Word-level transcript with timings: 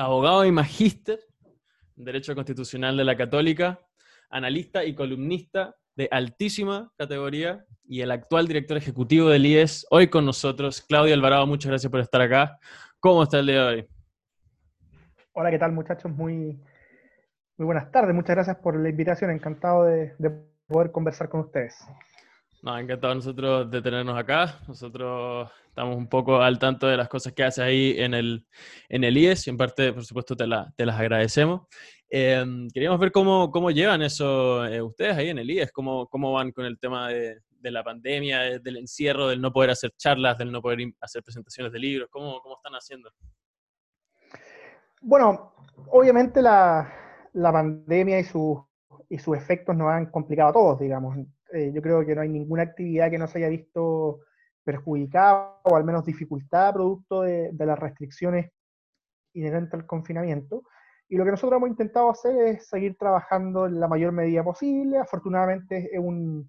abogado 0.00 0.46
y 0.46 0.52
magíster 0.52 1.20
en 1.96 2.04
Derecho 2.04 2.34
Constitucional 2.34 2.96
de 2.96 3.04
la 3.04 3.16
Católica, 3.16 3.78
analista 4.30 4.82
y 4.82 4.94
columnista 4.94 5.76
de 5.94 6.08
altísima 6.10 6.90
categoría 6.96 7.66
y 7.84 8.00
el 8.00 8.10
actual 8.10 8.48
director 8.48 8.78
ejecutivo 8.78 9.28
del 9.28 9.44
IES, 9.44 9.86
hoy 9.90 10.08
con 10.08 10.24
nosotros, 10.24 10.80
Claudio 10.80 11.12
Alvarado, 11.12 11.46
muchas 11.46 11.70
gracias 11.70 11.90
por 11.90 12.00
estar 12.00 12.22
acá. 12.22 12.58
¿Cómo 12.98 13.22
está 13.22 13.40
el 13.40 13.46
día 13.46 13.62
de 13.62 13.68
hoy? 13.68 13.88
Hola, 15.32 15.50
¿qué 15.50 15.58
tal 15.58 15.72
muchachos? 15.72 16.10
Muy, 16.10 16.58
muy 17.58 17.66
buenas 17.66 17.90
tardes, 17.92 18.14
muchas 18.14 18.36
gracias 18.36 18.56
por 18.56 18.80
la 18.80 18.88
invitación, 18.88 19.30
encantado 19.30 19.84
de, 19.84 20.14
de 20.18 20.30
poder 20.66 20.90
conversar 20.92 21.28
con 21.28 21.40
ustedes. 21.40 21.76
No, 22.62 22.76
encantado 22.76 23.14
nosotros 23.14 23.70
de 23.70 23.80
tenernos 23.80 24.18
acá. 24.18 24.58
Nosotros 24.68 25.50
estamos 25.68 25.96
un 25.96 26.08
poco 26.08 26.42
al 26.42 26.58
tanto 26.58 26.86
de 26.86 26.96
las 26.96 27.08
cosas 27.08 27.32
que 27.32 27.42
haces 27.42 27.64
ahí 27.64 27.94
en 27.96 28.12
el, 28.12 28.46
en 28.90 29.02
el 29.02 29.16
IES 29.16 29.46
y 29.46 29.50
en 29.50 29.56
parte, 29.56 29.92
por 29.94 30.04
supuesto, 30.04 30.36
te, 30.36 30.44
te 30.76 30.86
las 30.86 31.00
agradecemos. 31.00 31.62
Em, 32.10 32.68
queríamos 32.68 33.00
ver 33.00 33.12
cómo, 33.12 33.50
cómo 33.50 33.70
llevan 33.70 34.02
eso 34.02 34.66
eh, 34.66 34.82
ustedes 34.82 35.16
ahí 35.16 35.30
en 35.30 35.38
el 35.38 35.50
IES, 35.50 35.72
cómo, 35.72 36.06
cómo 36.08 36.32
van 36.32 36.52
con 36.52 36.66
el 36.66 36.78
tema 36.78 37.08
de, 37.08 37.38
de, 37.48 37.70
la 37.70 37.82
pandemia, 37.82 38.58
del 38.58 38.76
encierro, 38.76 39.28
del 39.28 39.40
no 39.40 39.52
poder 39.52 39.70
hacer 39.70 39.92
charlas, 39.96 40.36
del 40.36 40.52
no 40.52 40.60
poder 40.60 40.80
hacer 41.00 41.22
presentaciones 41.22 41.72
de 41.72 41.78
libros, 41.78 42.08
cómo, 42.10 42.42
cómo 42.42 42.56
están 42.56 42.74
haciendo. 42.74 43.10
Bueno, 45.00 45.54
obviamente 45.88 46.42
la, 46.42 46.92
la 47.32 47.52
pandemia 47.52 48.18
y, 48.18 48.24
su, 48.24 48.62
y 49.08 49.18
sus 49.18 49.34
efectos 49.34 49.74
nos 49.74 49.88
han 49.88 50.10
complicado 50.10 50.50
a 50.50 50.52
todos, 50.52 50.80
digamos 50.80 51.16
eh, 51.52 51.72
yo 51.74 51.82
creo 51.82 52.04
que 52.04 52.14
no 52.14 52.22
hay 52.22 52.28
ninguna 52.28 52.62
actividad 52.62 53.10
que 53.10 53.18
no 53.18 53.26
se 53.26 53.38
haya 53.38 53.48
visto 53.48 54.20
perjudicada 54.64 55.60
o 55.64 55.76
al 55.76 55.84
menos 55.84 56.04
dificultada 56.04 56.72
producto 56.72 57.22
de, 57.22 57.52
las 57.58 57.78
restricciones 57.78 58.50
inherentes 59.34 59.74
al 59.74 59.86
confinamiento. 59.86 60.62
Y 61.08 61.16
lo 61.16 61.24
que 61.24 61.32
nosotros 61.32 61.58
hemos 61.58 61.70
intentado 61.70 62.10
hacer 62.10 62.36
es 62.46 62.68
seguir 62.68 62.96
trabajando 62.96 63.66
en 63.66 63.80
la 63.80 63.88
mayor 63.88 64.12
medida 64.12 64.44
posible. 64.44 64.98
Afortunadamente 64.98 65.90
es 65.92 65.98
un, 65.98 66.48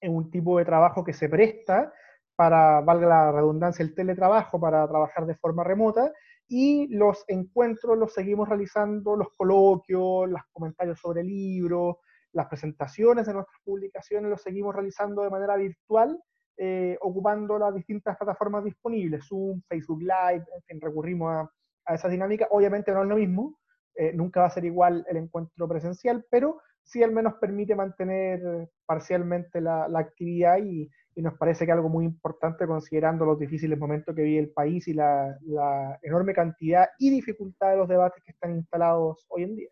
es 0.00 0.10
un 0.10 0.30
tipo 0.30 0.58
de 0.58 0.64
trabajo 0.64 1.04
que 1.04 1.12
se 1.12 1.28
presta 1.28 1.92
para, 2.34 2.80
valga 2.80 3.06
la 3.06 3.32
redundancia, 3.32 3.84
el 3.84 3.94
teletrabajo, 3.94 4.60
para 4.60 4.88
trabajar 4.88 5.26
de 5.26 5.36
forma 5.36 5.62
remota. 5.62 6.12
Y 6.48 6.88
los 6.88 7.24
encuentros 7.28 7.96
los 7.96 8.12
seguimos 8.12 8.48
realizando, 8.48 9.16
los 9.16 9.28
coloquios, 9.36 10.28
los 10.28 10.42
comentarios 10.52 10.98
sobre 10.98 11.22
libros, 11.22 11.96
las 12.32 12.46
presentaciones 12.46 13.26
de 13.26 13.34
nuestras 13.34 13.60
publicaciones 13.64 14.30
los 14.30 14.42
seguimos 14.42 14.74
realizando 14.74 15.22
de 15.22 15.30
manera 15.30 15.56
virtual, 15.56 16.20
eh, 16.56 16.96
ocupando 17.00 17.58
las 17.58 17.74
distintas 17.74 18.16
plataformas 18.16 18.64
disponibles, 18.64 19.26
Zoom, 19.26 19.62
Facebook 19.68 20.00
Live, 20.00 20.44
en 20.54 20.62
fin, 20.66 20.80
recurrimos 20.80 21.32
a, 21.32 21.50
a 21.86 21.94
esa 21.94 22.08
dinámica. 22.08 22.46
Obviamente 22.50 22.92
no 22.92 23.02
es 23.02 23.08
lo 23.08 23.16
mismo, 23.16 23.58
eh, 23.94 24.12
nunca 24.14 24.40
va 24.40 24.46
a 24.46 24.50
ser 24.50 24.64
igual 24.64 25.04
el 25.08 25.16
encuentro 25.16 25.68
presencial, 25.68 26.24
pero 26.30 26.60
sí 26.82 27.02
al 27.02 27.12
menos 27.12 27.34
permite 27.34 27.74
mantener 27.74 28.68
parcialmente 28.86 29.60
la, 29.60 29.86
la 29.88 30.00
actividad 30.00 30.58
y, 30.58 30.90
y, 31.14 31.22
nos 31.22 31.34
parece 31.38 31.66
que 31.66 31.72
algo 31.72 31.88
muy 31.88 32.04
importante 32.04 32.66
considerando 32.66 33.24
los 33.24 33.38
difíciles 33.38 33.78
momentos 33.78 34.14
que 34.14 34.22
vive 34.22 34.40
el 34.40 34.50
país 34.50 34.88
y 34.88 34.94
la, 34.94 35.36
la 35.42 35.98
enorme 36.02 36.32
cantidad 36.32 36.88
y 36.98 37.10
dificultad 37.10 37.70
de 37.70 37.76
los 37.76 37.88
debates 37.88 38.22
que 38.24 38.32
están 38.32 38.56
instalados 38.56 39.26
hoy 39.28 39.44
en 39.44 39.56
día. 39.56 39.68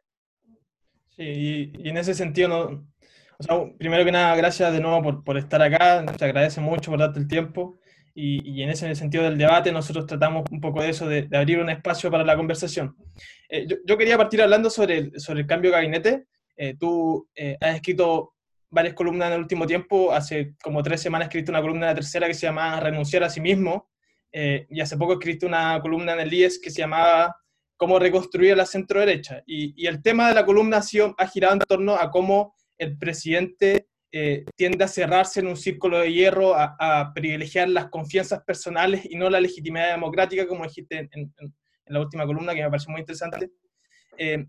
Sí, 1.17 1.73
y, 1.79 1.89
en 1.89 1.97
ese 1.97 2.15
sentido, 2.15 2.49
no, 2.49 2.89
o 3.39 3.43
sea, 3.43 3.57
primero 3.79 4.05
que 4.05 4.13
nada, 4.13 4.35
gracias 4.37 4.73
de 4.73 4.81
nuevo 4.81 5.03
por, 5.03 5.25
por 5.25 5.37
estar 5.39 5.61
acá, 5.63 6.05
te 6.07 6.25
agradece 6.25 6.61
mucho 6.61 6.91
por 6.91 7.01
darte 7.01 7.19
el 7.19 7.29
tiempo. 7.29 7.79
Y, 8.15 8.49
y, 8.51 8.63
en 8.63 8.71
ese 8.71 8.95
sentido 8.95 9.25
del 9.25 9.39
debate, 9.39 9.73
nosotros 9.73 10.07
tratamos 10.07 10.45
un 10.51 10.61
poco 10.61 10.83
de 10.83 10.91
eso, 10.91 11.09
de, 11.09 11.23
de 11.23 11.39
abrir 11.39 11.59
un 11.59 11.71
espacio 11.71 12.11
para 12.11 12.25
la 12.25 12.37
conversación. 12.37 12.97
Eh, 13.49 13.67
yo, 13.69 13.77
yo, 13.87 13.97
quería 13.97 14.19
partir 14.19 14.43
hablando 14.43 14.69
sobre 14.69 14.99
el, 14.99 15.21
sobre 15.21 15.41
el 15.41 15.47
cambio 15.47 15.71
de 15.71 15.77
gabinete. 15.77 16.27
Eh, 16.57 16.77
tú 16.79 17.29
eh, 17.35 17.57
has 17.61 17.77
escrito 17.77 18.35
varias 18.71 18.95
columnas 18.95 19.29
en 19.29 19.35
el 19.35 19.41
último 19.41 19.67
tiempo, 19.67 20.13
hace 20.13 20.55
como 20.63 20.83
tres 20.83 21.01
semanas 21.01 21.27
escribiste 21.27 21.51
una 21.51 21.63
columna 21.63 21.87
en 21.87 21.91
la 21.91 21.95
tercera 21.95 22.27
que 22.27 22.35
se 22.35 22.47
llama 22.47 22.79
Renunciar 22.81 23.25
a 23.25 23.31
sí 23.31 23.41
mismo, 23.41 23.91
eh, 24.33 24.67
y 24.71 24.81
hace 24.81 24.97
poco 24.97 25.15
escribiste 25.15 25.47
una 25.47 25.81
columna 25.81 26.13
en 26.13 26.21
el 26.21 26.33
IES 26.33 26.61
que 26.61 26.71
se 26.71 26.83
llamaba 26.83 27.37
cómo 27.81 27.99
reconstruir 27.99 28.55
la 28.59 28.67
centro 28.67 29.01
derecha. 29.01 29.43
Y, 29.47 29.73
y, 29.75 29.87
el 29.87 30.03
tema 30.03 30.29
de 30.29 30.35
la 30.35 30.45
columna 30.45 30.77
ha, 30.77 31.15
ha 31.17 31.27
girado 31.27 31.55
en 31.55 31.61
torno 31.61 31.95
a 31.95 32.11
cómo 32.11 32.55
el 32.77 32.99
presidente 32.99 33.87
eh, 34.13 34.45
tiende 34.55 34.85
a 34.85 34.89
cerrarse 34.89 35.41
en 35.41 35.47
un 35.47 35.57
círculo 35.57 36.01
de 36.01 36.13
hierro, 36.13 36.55
a, 36.55 36.77
a, 36.79 37.15
privilegiar 37.15 37.71
las 37.71 37.89
confianzas 37.89 38.43
personales 38.45 39.07
y 39.09 39.17
no 39.17 39.31
la 39.31 39.41
legitimidad 39.41 39.93
democrática, 39.93 40.47
como 40.47 40.65
dijiste 40.65 40.99
en, 40.99 41.09
en, 41.13 41.33
en 41.39 41.55
la 41.87 42.01
última 42.01 42.27
columna, 42.27 42.55
que 42.55 42.63
me 42.63 42.69
pareció 42.69 42.91
muy 42.91 43.01
interesante. 43.01 43.51
Eh, 44.19 44.45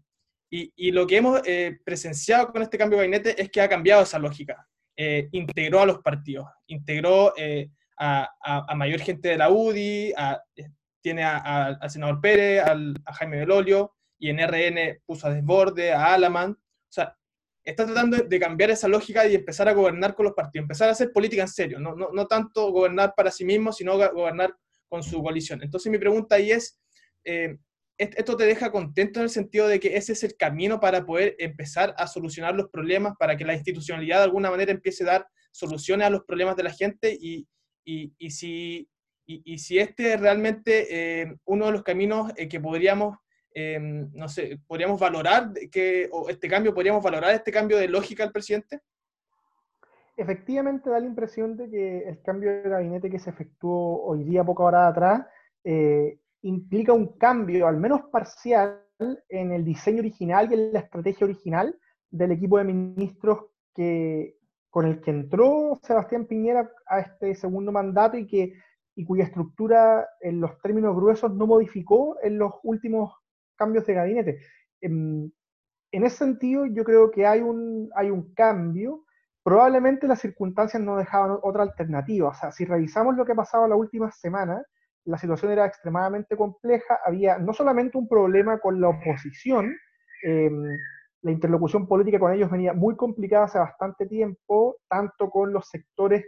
y, 0.50 0.74
y, 0.76 0.92
lo 0.92 1.08
que 1.08 1.16
hemos 1.16 1.42
eh, 1.46 1.80
presenciado 1.86 2.52
con 2.52 2.62
este 2.62 2.78
cambio 2.78 3.00
de 3.00 3.06
gabinete 3.06 3.42
es 3.42 3.50
que 3.50 3.62
ha 3.62 3.70
cambiado 3.70 4.04
esa 4.04 4.20
lógica. 4.20 4.68
Eh, 4.98 5.30
integró 5.32 5.80
a 5.80 5.86
los 5.86 6.00
partidos, 6.00 6.48
integró 6.68 7.34
eh, 7.38 7.70
a, 7.98 8.30
a, 8.44 8.66
a, 8.68 8.76
mayor 8.76 9.00
gente 9.00 9.30
de 9.30 9.38
la 9.38 9.50
UDI, 9.50 10.12
a, 10.18 10.44
tiene 11.02 11.24
al 11.24 11.90
senador 11.90 12.22
Pérez, 12.22 12.64
al, 12.64 12.96
a 13.06 13.14
Jaime 13.14 13.40
Belolio, 13.40 13.94
y 14.18 14.30
en 14.30 14.40
RN 14.40 15.02
puso 15.06 15.28
a 15.28 15.34
Desborde, 15.34 15.92
a 15.92 16.14
Alaman. 16.14 16.52
O 16.52 16.94
sea, 16.94 17.18
está 17.64 17.86
tratando 17.86 18.18
de 18.18 18.40
cambiar 18.40 18.72
esa 18.72 18.88
lógica 18.88 19.28
y 19.28 19.36
empezar 19.36 19.68
a 19.68 19.74
gobernar 19.74 20.16
con 20.16 20.26
los 20.26 20.34
partidos, 20.34 20.64
empezar 20.64 20.90
a 20.90 20.94
hacer 20.94 21.12
política 21.12 21.42
en 21.42 21.48
serio, 21.48 21.80
no, 21.80 21.96
no, 21.96 22.10
no 22.12 22.28
tanto 22.28 22.72
gobernar 22.72 23.14
para 23.16 23.32
sí 23.32 23.46
mismo, 23.46 23.72
sino 23.72 23.98
gobernar 23.98 24.56
con 24.88 25.04
su 25.04 25.22
coalición. 25.24 25.64
Entonces 25.64 25.92
mi 25.92 25.98
pregunta 25.98 26.36
ahí 26.36 26.52
es, 26.52 26.80
eh, 27.24 27.58
¿esto 27.98 28.36
te 28.36 28.46
deja 28.46 28.72
contento 28.72 29.20
en 29.20 29.24
el 29.24 29.30
sentido 29.30 29.68
de 29.68 29.80
que 29.80 29.96
ese 29.96 30.14
es 30.14 30.24
el 30.24 30.36
camino 30.36 30.80
para 30.80 31.06
poder 31.06 31.36
empezar 31.40 31.94
a 31.98 32.08
solucionar 32.08 32.56
los 32.56 32.70
problemas, 32.70 33.14
para 33.18 33.38
que 33.38 33.46
la 33.46 33.54
institucionalidad 33.54 34.18
de 34.18 34.24
alguna 34.24 34.52
manera 34.52 34.72
empiece 34.72 35.04
a 35.04 35.08
dar 35.08 35.28
soluciones 35.52 36.08
a 36.08 36.10
los 36.10 36.24
problemas 36.26 36.56
de 36.56 36.64
la 36.64 36.72
gente 36.72 37.18
y, 37.20 37.48
y, 37.86 38.14
y 38.18 38.32
si 38.32 38.90
y, 39.32 39.54
y, 39.54 39.58
si 39.58 39.80
este 39.80 40.14
es 40.14 40.20
realmente 40.20 41.22
eh, 41.22 41.36
uno 41.46 41.68
de 41.68 41.72
los 41.72 41.84
caminos 41.84 42.32
eh, 42.36 42.50
que 42.50 42.60
podríamos, 42.60 43.18
eh, 43.54 43.80
no 43.80 44.28
sé, 44.28 44.60
podríamos 44.68 45.00
valorar, 45.00 45.54
que, 45.72 46.10
o 46.12 46.28
este 46.30 46.50
cambio, 46.50 46.74
podríamos 46.74 47.04
valorar 47.04 47.34
este 47.34 47.52
cambio 47.52 47.78
de 47.78 47.88
lógica 47.88 48.24
del 48.24 48.34
presidente. 48.34 48.82
Efectivamente 50.18 50.90
da 50.90 51.00
la 51.00 51.06
impresión 51.06 51.56
de 51.56 51.70
que 51.70 52.00
el 52.10 52.22
cambio 52.22 52.52
de 52.52 52.70
gabinete 52.70 53.10
que 53.10 53.20
se 53.20 53.30
efectuó 53.30 54.04
hoy 54.04 54.24
día, 54.24 54.44
poca 54.44 54.64
hora 54.64 54.88
atrás, 54.88 55.26
eh, 55.64 56.20
implica 56.42 56.92
un 56.92 57.18
cambio, 57.18 57.68
al 57.68 57.78
menos 57.78 58.02
parcial, 58.12 58.84
en 59.30 59.52
el 59.52 59.66
diseño 59.66 60.00
original 60.00 60.48
y 60.52 60.54
en 60.54 60.74
la 60.74 60.80
estrategia 60.80 61.26
original 61.26 61.76
del 62.12 62.34
equipo 62.34 62.60
de 62.60 62.66
ministros 62.66 63.46
que, 63.74 64.38
con 64.70 64.86
el 64.86 65.02
que 65.02 65.10
entró 65.10 65.80
Sebastián 65.82 66.28
Piñera 66.28 66.70
a 66.86 67.00
este 67.00 67.34
segundo 67.34 67.72
mandato 67.72 68.18
y 68.18 68.28
que 68.28 68.54
y 69.02 69.06
cuya 69.06 69.24
estructura 69.24 70.08
en 70.20 70.40
los 70.40 70.62
términos 70.62 70.96
gruesos 70.96 71.34
no 71.34 71.48
modificó 71.48 72.18
en 72.22 72.38
los 72.38 72.54
últimos 72.62 73.12
cambios 73.56 73.84
de 73.88 73.96
gabinete. 73.96 74.40
En, 74.80 75.34
en 75.92 76.06
ese 76.06 76.18
sentido, 76.18 76.68
yo 76.68 76.84
creo 76.84 77.10
que 77.10 77.26
hay 77.26 77.42
un, 77.42 77.90
hay 77.96 78.12
un 78.12 78.32
cambio. 78.36 79.06
Probablemente 79.44 80.08
las 80.08 80.22
circunstancias 80.22 80.84
no 80.84 80.98
dejaban 80.98 81.40
otra 81.42 81.64
alternativa. 81.64 82.30
O 82.30 82.34
sea, 82.36 82.52
si 82.52 82.64
revisamos 82.64 83.16
lo 83.16 83.26
que 83.26 83.32
ha 83.32 83.36
pasado 83.36 83.68
la 83.68 83.76
última 83.76 84.12
semana, 84.12 84.64
la 85.06 85.18
situación 85.18 85.52
era 85.52 85.66
extremadamente 85.66 86.38
compleja. 86.38 87.00
Había 87.04 87.40
no 87.40 87.54
solamente 87.54 87.98
un 87.98 88.08
problema 88.08 88.60
con 88.60 88.80
la 88.80 88.90
oposición, 88.90 89.76
eh, 90.24 90.52
la 91.24 91.32
interlocución 91.32 91.88
política 91.88 92.20
con 92.20 92.34
ellos 92.34 92.52
venía 92.52 92.74
muy 92.74 92.96
complicada 92.96 93.46
hace 93.46 93.58
bastante 93.58 94.06
tiempo, 94.06 94.78
tanto 94.88 95.32
con 95.32 95.52
los 95.52 95.68
sectores 95.68 96.24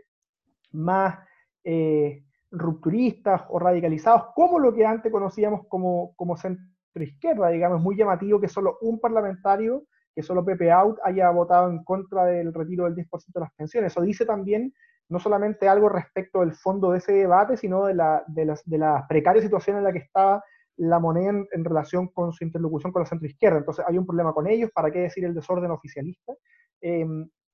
más 0.72 1.20
eh, 1.64 2.24
rupturistas 2.54 3.42
o 3.50 3.60
radicalizados, 3.60 4.28
como 4.36 4.60
lo 4.60 4.74
que 4.74 4.86
antes 4.86 5.12
conocíamos 5.12 5.62
como, 5.68 6.14
como 6.16 6.38
centro 6.38 6.64
izquierda, 6.96 7.50
digamos, 7.50 7.82
muy 7.82 7.98
llamativo 7.98 8.40
que 8.40 8.48
solo 8.48 8.78
un 8.82 9.00
parlamentario, 9.00 9.84
que 10.16 10.22
solo 10.22 10.46
Pepe 10.46 10.72
Out, 10.72 11.00
haya 11.04 11.30
votado 11.32 11.70
en 11.70 11.84
contra 11.84 12.26
del 12.26 12.54
retiro 12.54 12.86
del 12.86 12.96
10% 12.96 13.10
de 13.34 13.40
las 13.40 13.54
pensiones. 13.56 13.92
Eso 13.92 14.02
dice 14.02 14.26
también 14.26 14.72
no 15.10 15.20
solamente 15.20 15.68
algo 15.68 15.90
respecto 15.90 16.40
del 16.42 16.54
fondo 16.54 16.92
de 16.92 17.00
ese 17.00 17.14
debate, 17.14 17.58
sino 17.58 17.86
de 17.86 17.96
la, 17.96 18.24
de 18.28 18.46
las, 18.46 18.64
de 18.66 18.78
la 18.78 19.06
precaria 19.10 19.42
situación 19.42 19.78
en 19.78 19.84
la 19.84 19.92
que 19.92 20.00
estaba 20.00 20.44
la 20.78 21.00
moneda 21.00 21.46
en, 21.52 21.66
relación 21.66 22.08
con 22.08 22.34
su 22.34 22.44
interlocución 22.44 22.92
con 22.92 23.02
la 23.02 23.10
centroizquierda. 23.10 23.58
Entonces 23.58 23.86
hay 23.88 23.98
un 23.98 24.06
problema 24.06 24.34
con 24.34 24.48
ellos, 24.48 24.72
¿para 24.74 24.92
qué 24.92 25.00
decir 25.00 25.26
el 25.26 25.34
desorden 25.34 25.72
oficialista? 25.72 26.34
Eh, 26.82 27.06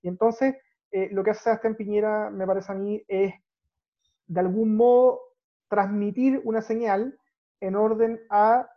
y 0.02 0.08
entonces 0.08 0.56
eh, 0.92 1.10
lo 1.12 1.24
que 1.24 1.32
hace 1.32 1.44
Sebastián 1.44 1.76
Piñera, 1.76 2.30
me 2.30 2.48
parece 2.48 2.72
a 2.72 2.76
mí, 2.76 3.04
es 3.08 3.34
de 4.30 4.40
algún 4.40 4.78
modo 4.78 5.22
transmitir 5.68 6.42
una 6.46 6.62
señal 6.62 7.20
en 7.60 7.76
orden 7.76 8.22
a 8.30 8.70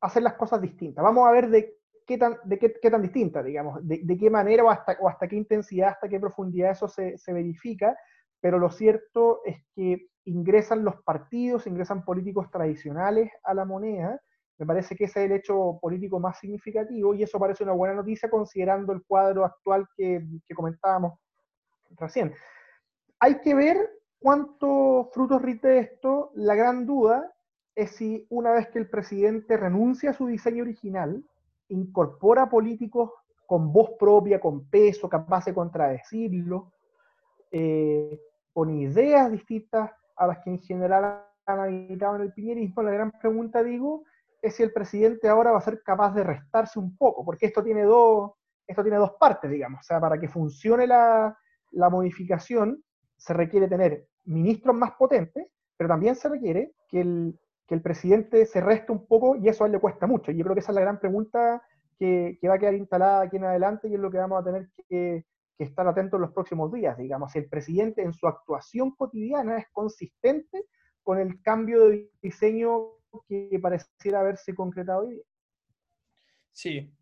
hacer 0.00 0.22
las 0.22 0.34
cosas 0.34 0.60
distintas. 0.60 1.02
Vamos 1.02 1.26
a 1.26 1.32
ver 1.32 1.48
de 1.48 1.76
qué 2.06 2.18
tan, 2.18 2.38
de 2.44 2.58
qué, 2.58 2.74
qué 2.80 2.90
tan 2.90 3.02
distinta, 3.02 3.42
digamos, 3.42 3.86
de, 3.86 4.00
de, 4.02 4.18
qué 4.18 4.28
manera 4.28 4.64
o 4.64 4.70
hasta, 4.70 4.96
o 5.00 5.08
hasta 5.08 5.28
qué 5.28 5.36
intensidad, 5.36 5.90
hasta 5.90 6.08
qué 6.08 6.20
profundidad 6.20 6.72
eso 6.72 6.88
se, 6.88 7.16
se 7.18 7.32
verifica, 7.32 7.96
pero 8.40 8.58
lo 8.58 8.70
cierto 8.70 9.40
es 9.44 9.64
que 9.74 10.08
ingresan 10.24 10.84
los 10.84 11.02
partidos, 11.02 11.66
ingresan 11.66 12.04
políticos 12.04 12.50
tradicionales 12.50 13.30
a 13.44 13.54
la 13.54 13.64
moneda 13.64 14.20
Me 14.58 14.66
parece 14.66 14.96
que 14.96 15.04
ese 15.04 15.24
es 15.24 15.30
el 15.30 15.36
hecho 15.36 15.78
político 15.80 16.18
más 16.18 16.38
significativo 16.40 17.14
y 17.14 17.22
eso 17.22 17.38
parece 17.38 17.62
una 17.62 17.72
buena 17.72 17.94
noticia 17.94 18.28
considerando 18.28 18.92
el 18.92 19.04
cuadro 19.04 19.44
actual 19.44 19.86
que, 19.96 20.26
que 20.46 20.54
comentábamos 20.54 21.18
recién. 21.96 22.34
Hay 23.20 23.40
que 23.40 23.54
ver 23.54 23.88
cuántos 24.18 25.12
frutos 25.12 25.42
rite 25.42 25.78
esto. 25.78 26.30
La 26.34 26.54
gran 26.54 26.86
duda 26.86 27.32
es 27.74 27.92
si 27.92 28.26
una 28.30 28.52
vez 28.52 28.68
que 28.68 28.78
el 28.78 28.88
presidente 28.88 29.56
renuncia 29.56 30.10
a 30.10 30.14
su 30.14 30.26
diseño 30.26 30.62
original, 30.62 31.24
incorpora 31.68 32.48
políticos 32.48 33.10
con 33.46 33.72
voz 33.72 33.90
propia, 33.98 34.40
con 34.40 34.68
peso, 34.68 35.08
capaz 35.08 35.44
de 35.44 35.54
contradecirlo, 35.54 36.72
eh, 37.50 38.20
con 38.52 38.70
ideas 38.70 39.30
distintas 39.30 39.90
a 40.16 40.26
las 40.26 40.38
que 40.38 40.50
en 40.50 40.60
general 40.60 41.22
han 41.44 41.60
habitado 41.60 42.16
en 42.16 42.22
el 42.22 42.32
piñerismo, 42.32 42.82
la 42.82 42.90
gran 42.90 43.12
pregunta, 43.12 43.62
digo, 43.62 44.04
es 44.42 44.56
si 44.56 44.62
el 44.62 44.72
presidente 44.72 45.28
ahora 45.28 45.52
va 45.52 45.58
a 45.58 45.62
ser 45.62 45.82
capaz 45.82 46.14
de 46.14 46.24
restarse 46.24 46.78
un 46.78 46.96
poco, 46.96 47.24
porque 47.24 47.46
esto 47.46 47.62
tiene 47.62 47.84
dos, 47.84 48.32
esto 48.66 48.82
tiene 48.82 48.98
dos 48.98 49.12
partes, 49.12 49.50
digamos. 49.50 49.80
O 49.80 49.82
sea, 49.84 50.00
para 50.00 50.18
que 50.18 50.28
funcione 50.28 50.86
la, 50.86 51.36
la 51.72 51.90
modificación, 51.90 52.82
se 53.16 53.32
requiere 53.32 53.68
tener 53.68 54.06
ministros 54.24 54.74
más 54.74 54.92
potentes, 54.92 55.46
pero 55.76 55.88
también 55.88 56.14
se 56.14 56.28
requiere 56.28 56.72
que 56.88 57.00
el, 57.00 57.38
que 57.66 57.74
el 57.74 57.82
presidente 57.82 58.46
se 58.46 58.60
reste 58.60 58.92
un 58.92 59.06
poco 59.06 59.36
y 59.36 59.48
eso 59.48 59.64
a 59.64 59.66
él 59.66 59.72
le 59.72 59.80
cuesta 59.80 60.06
mucho. 60.06 60.32
Yo 60.32 60.44
creo 60.44 60.54
que 60.54 60.60
esa 60.60 60.72
es 60.72 60.76
la 60.76 60.82
gran 60.82 61.00
pregunta 61.00 61.62
que, 61.98 62.38
que 62.40 62.48
va 62.48 62.54
a 62.54 62.58
quedar 62.58 62.74
instalada 62.74 63.22
aquí 63.22 63.36
en 63.36 63.44
adelante 63.44 63.88
y 63.88 63.94
es 63.94 64.00
lo 64.00 64.10
que 64.10 64.18
vamos 64.18 64.40
a 64.40 64.44
tener 64.44 64.68
que, 64.88 65.24
que 65.56 65.64
estar 65.64 65.86
atentos 65.86 66.18
en 66.18 66.22
los 66.22 66.32
próximos 66.32 66.72
días. 66.72 66.96
Digamos, 66.96 67.32
si 67.32 67.38
el 67.38 67.48
presidente 67.48 68.02
en 68.02 68.12
su 68.12 68.26
actuación 68.26 68.92
cotidiana 68.92 69.58
es 69.58 69.66
consistente 69.72 70.66
con 71.02 71.18
el 71.18 71.40
cambio 71.42 71.88
de 71.88 72.10
diseño 72.20 72.90
que 73.28 73.58
pareciera 73.60 74.20
haberse 74.20 74.54
concretado 74.54 75.06
hoy. 75.06 75.22
Sí, 76.52 76.92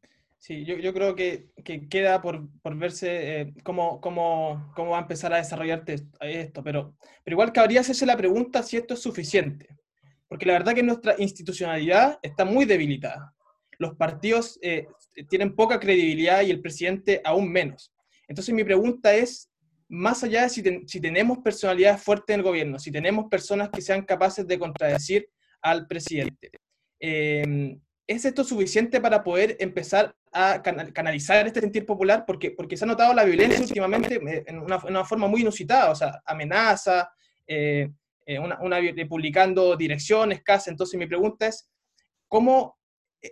sí, 0.44 0.62
yo, 0.66 0.76
yo 0.76 0.92
creo 0.92 1.14
que, 1.14 1.46
que, 1.64 1.88
queda 1.88 2.20
por, 2.20 2.50
por 2.60 2.76
verse 2.76 3.40
eh, 3.40 3.54
cómo, 3.62 3.98
cómo, 4.02 4.70
cómo, 4.76 4.90
va 4.90 4.98
a 4.98 5.02
empezar 5.02 5.32
a 5.32 5.38
desarrollarse 5.38 6.06
esto, 6.20 6.62
pero, 6.62 6.94
pero 7.24 7.34
igual 7.34 7.50
cabría 7.50 7.80
hacerse 7.80 8.04
la 8.04 8.16
pregunta 8.16 8.62
si 8.62 8.76
esto 8.76 8.92
es 8.92 9.00
suficiente, 9.00 9.66
porque 10.28 10.44
la 10.44 10.52
verdad 10.52 10.74
que 10.74 10.82
nuestra 10.82 11.14
institucionalidad 11.16 12.18
está 12.20 12.44
muy 12.44 12.66
debilitada. 12.66 13.34
Los 13.78 13.96
partidos 13.96 14.58
eh, 14.60 14.86
tienen 15.30 15.56
poca 15.56 15.80
credibilidad 15.80 16.42
y 16.42 16.50
el 16.50 16.60
presidente 16.60 17.22
aún 17.24 17.50
menos. 17.50 17.90
Entonces 18.28 18.54
mi 18.54 18.64
pregunta 18.64 19.14
es, 19.14 19.50
más 19.88 20.24
allá 20.24 20.42
de 20.42 20.50
si, 20.50 20.62
ten, 20.62 20.86
si, 20.86 21.00
tenemos 21.00 21.38
personalidades 21.38 22.02
fuertes 22.02 22.34
en 22.34 22.40
el 22.40 22.44
gobierno, 22.44 22.78
si 22.78 22.92
tenemos 22.92 23.30
personas 23.30 23.70
que 23.70 23.80
sean 23.80 24.02
capaces 24.04 24.46
de 24.46 24.58
contradecir 24.58 25.26
al 25.62 25.86
presidente, 25.86 26.50
eh, 27.00 27.78
¿es 28.06 28.26
esto 28.26 28.44
suficiente 28.44 29.00
para 29.00 29.24
poder 29.24 29.56
empezar 29.58 30.14
a 30.34 30.60
canalizar 30.62 31.46
este 31.46 31.60
sentir 31.60 31.86
popular? 31.86 32.24
Porque, 32.26 32.50
porque 32.50 32.76
se 32.76 32.84
ha 32.84 32.88
notado 32.88 33.14
la 33.14 33.24
violencia 33.24 33.60
últimamente 33.60 34.16
eh, 34.16 34.44
en 34.46 34.58
una, 34.58 34.76
en 34.76 34.90
una 34.90 35.04
forma 35.04 35.28
muy 35.28 35.42
inusitada, 35.42 35.90
o 35.90 35.94
sea, 35.94 36.20
amenaza, 36.26 37.08
eh, 37.46 37.88
una, 38.40 38.58
una, 38.60 38.78
publicando 39.08 39.76
direcciones, 39.76 40.42
casas. 40.42 40.68
Entonces 40.68 40.98
mi 40.98 41.06
pregunta 41.06 41.46
es, 41.46 41.70
¿cómo 42.26 42.76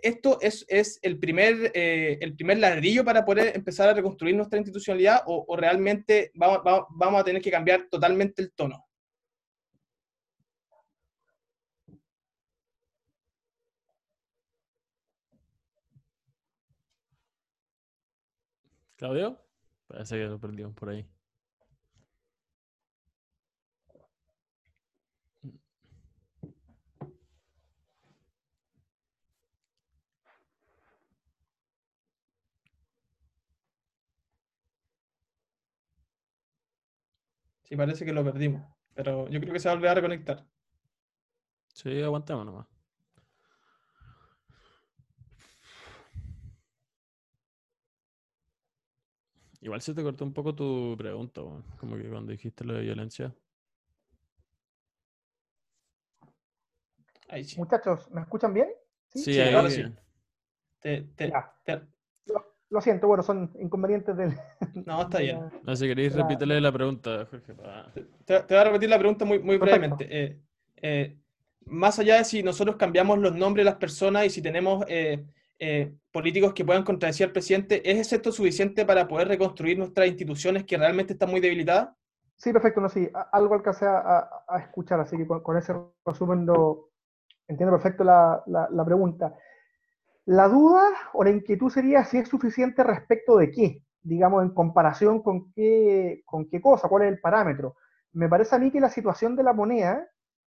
esto 0.01 0.39
es, 0.41 0.65
es 0.67 0.99
el, 1.01 1.19
primer, 1.19 1.71
eh, 1.75 2.17
el 2.21 2.35
primer 2.35 2.57
ladrillo 2.57 3.03
para 3.03 3.25
poder 3.25 3.55
empezar 3.55 3.89
a 3.89 3.93
reconstruir 3.93 4.35
nuestra 4.35 4.57
institucionalidad 4.57 5.21
o, 5.25 5.45
o 5.47 5.55
realmente 5.55 6.31
vamos, 6.33 6.61
vamos, 6.63 6.85
vamos, 6.91 7.21
a 7.21 7.23
tener 7.23 7.41
que 7.41 7.51
cambiar 7.51 7.87
totalmente 7.89 8.41
el 8.41 8.53
tono? 8.53 8.85
Claudio, 19.03 19.37
parece 19.87 20.15
que 20.15 20.23
lo 20.27 20.39
perdimos 20.39 20.73
por 20.75 20.87
ahí. 20.87 21.05
Sí, 37.63 37.75
parece 37.75 38.05
que 38.05 38.13
lo 38.13 38.23
perdimos. 38.23 38.61
Pero 38.93 39.27
yo 39.29 39.39
creo 39.41 39.51
que 39.53 39.59
se 39.59 39.67
va 39.67 39.73
a 39.73 39.75
volver 39.75 39.91
a 39.91 39.95
reconectar. 39.95 40.45
Sí, 41.73 42.01
aguantemos 42.01 42.45
nomás. 42.45 42.72
Igual 49.63 49.81
se 49.81 49.93
te 49.93 50.03
cortó 50.03 50.25
un 50.25 50.33
poco 50.33 50.53
tu 50.53 50.93
pregunta, 50.97 51.41
como 51.79 51.95
que 51.95 52.09
cuando 52.09 52.33
dijiste 52.33 52.65
lo 52.65 52.73
de 52.73 52.81
violencia. 52.81 53.33
Sí. 57.41 57.57
Muchachos, 57.57 58.11
¿me 58.11 58.21
escuchan 58.21 58.53
bien? 58.53 58.67
Sí, 59.07 59.19
sí, 59.19 59.33
sí 59.33 59.39
ahí 59.39 59.71
sí. 59.71 59.83
Te, 60.79 61.01
te, 61.15 61.33
te, 61.63 61.81
lo 62.69 62.81
siento, 62.81 63.07
bueno, 63.07 63.23
son 63.23 63.51
inconvenientes 63.57 64.17
del... 64.17 64.33
No, 64.85 65.03
está 65.03 65.19
bien. 65.19 65.49
No, 65.63 65.75
si 65.77 65.87
queréis, 65.87 66.13
la... 66.13 66.23
repítele 66.23 66.59
la 66.59 66.71
pregunta, 66.71 67.25
Jorge. 67.31 67.55
Te, 68.25 68.41
te, 68.41 68.53
voy 68.53 68.57
a 68.57 68.63
repetir 68.65 68.89
la 68.89 68.99
pregunta 68.99 69.23
muy, 69.23 69.39
muy 69.39 69.57
brevemente. 69.57 70.07
Eh, 70.09 70.39
eh, 70.81 71.17
más 71.65 71.99
allá 71.99 72.17
de 72.17 72.25
si 72.25 72.43
nosotros 72.43 72.75
cambiamos 72.75 73.17
los 73.17 73.33
nombres 73.33 73.63
de 73.63 73.71
las 73.71 73.79
personas 73.79 74.25
y 74.25 74.29
si 74.29 74.41
tenemos 74.41 74.83
eh, 74.89 75.23
eh, 75.65 75.95
políticos 76.11 76.53
que 76.53 76.65
puedan 76.65 76.83
contradecir 76.83 77.25
al 77.25 77.31
presidente, 77.31 77.89
¿es 77.89 78.11
esto 78.11 78.33
suficiente 78.33 78.85
para 78.85 79.07
poder 79.07 79.29
reconstruir 79.29 79.77
nuestras 79.77 80.07
instituciones 80.07 80.65
que 80.65 80.77
realmente 80.77 81.13
están 81.13 81.29
muy 81.29 81.39
debilitadas? 81.39 81.95
Sí, 82.35 82.51
perfecto, 82.51 82.81
no, 82.81 82.89
sí, 82.89 83.09
algo 83.31 83.55
alcancé 83.55 83.85
a, 83.85 84.29
a, 84.45 84.59
escuchar, 84.59 84.99
así 84.99 85.15
que 85.15 85.25
con, 85.25 85.41
con, 85.41 85.55
ese 85.55 85.73
resumen 86.05 86.45
lo, 86.45 86.89
entiendo 87.47 87.73
perfecto 87.75 88.03
la, 88.03 88.43
la, 88.47 88.67
la 88.71 88.83
pregunta. 88.83 89.33
La 90.25 90.49
duda 90.49 90.83
o 91.13 91.23
la 91.23 91.29
inquietud 91.29 91.69
sería 91.69 92.03
si 92.03 92.17
es 92.17 92.27
suficiente 92.27 92.83
respecto 92.83 93.37
de 93.37 93.49
qué, 93.49 93.83
digamos, 94.01 94.43
en 94.43 94.49
comparación 94.49 95.23
con 95.23 95.53
qué, 95.53 96.23
con 96.25 96.49
qué 96.49 96.59
cosa, 96.59 96.89
cuál 96.89 97.03
es 97.03 97.09
el 97.13 97.21
parámetro. 97.21 97.77
Me 98.11 98.27
parece 98.27 98.53
a 98.53 98.59
mí 98.59 98.69
que 98.69 98.81
la 98.81 98.89
situación 98.89 99.37
de 99.37 99.43
la 99.43 99.53
moneda 99.53 100.05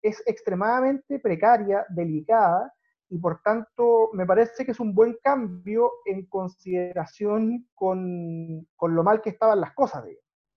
es 0.04 0.22
extremadamente 0.28 1.18
precaria, 1.18 1.84
delicada, 1.90 2.72
y 3.10 3.18
por 3.18 3.42
tanto 3.42 4.10
me 4.14 4.26
parece 4.26 4.66
que 4.66 4.72
es 4.72 4.80
un 4.80 4.94
buen 4.94 5.18
cambio 5.24 5.92
en 6.06 6.26
consideración 6.28 7.68
con, 7.74 8.68
con 8.76 8.96
lo 8.96 9.04
mal 9.04 9.22
que 9.22 9.32
estaban 9.32 9.60
las 9.60 9.74
cosas. 9.74 10.06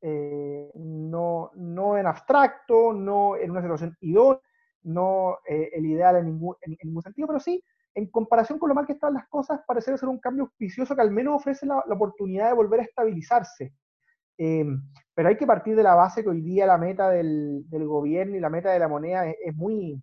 Eh, 0.01 0.71
no, 0.75 1.51
no 1.55 1.97
en 1.97 2.07
abstracto, 2.07 2.93
no 2.93 3.37
en 3.37 3.51
una 3.51 3.63
situación 3.63 3.97
idónea, 4.01 4.41
no 4.83 5.39
eh, 5.49 5.71
el 5.75 5.87
ideal 5.87 6.17
en 6.17 6.27
ningún, 6.27 6.57
en, 6.61 6.77
ningún 6.83 7.03
sentido, 7.03 7.29
pero 7.29 7.41
sí 7.41 7.63
en 7.95 8.11
comparación 8.11 8.59
con 8.59 8.69
lo 8.71 8.75
mal 8.75 8.87
que 8.87 8.95
están 8.95 9.15
las 9.15 9.29
cosas, 9.29 9.61
parece 9.67 9.97
ser 9.99 10.09
un 10.09 10.19
cambio 10.19 10.45
auspicioso 10.45 10.95
que 10.97 11.03
al 11.03 11.11
menos 11.11 11.37
ofrece 11.37 11.67
la, 11.67 11.85
la 11.87 11.95
oportunidad 11.95 12.49
de 12.49 12.55
volver 12.55 12.81
a 12.81 12.85
estabilizarse. 12.85 13.75
Eh, 14.39 14.65
pero 15.15 15.29
hay 15.29 15.37
que 15.37 15.47
partir 15.47 15.77
de 15.77 15.83
la 15.83 15.95
base 15.95 16.23
que 16.23 16.31
hoy 16.31 16.41
día 16.41 16.67
la 16.67 16.79
meta 16.79 17.11
del, 17.11 17.69
del 17.69 17.87
gobierno 17.87 18.37
y 18.37 18.41
la 18.41 18.51
meta 18.51 18.73
de 18.73 18.79
la 18.79 18.89
moneda 18.89 19.29
es, 19.29 19.55
muy, 19.55 20.03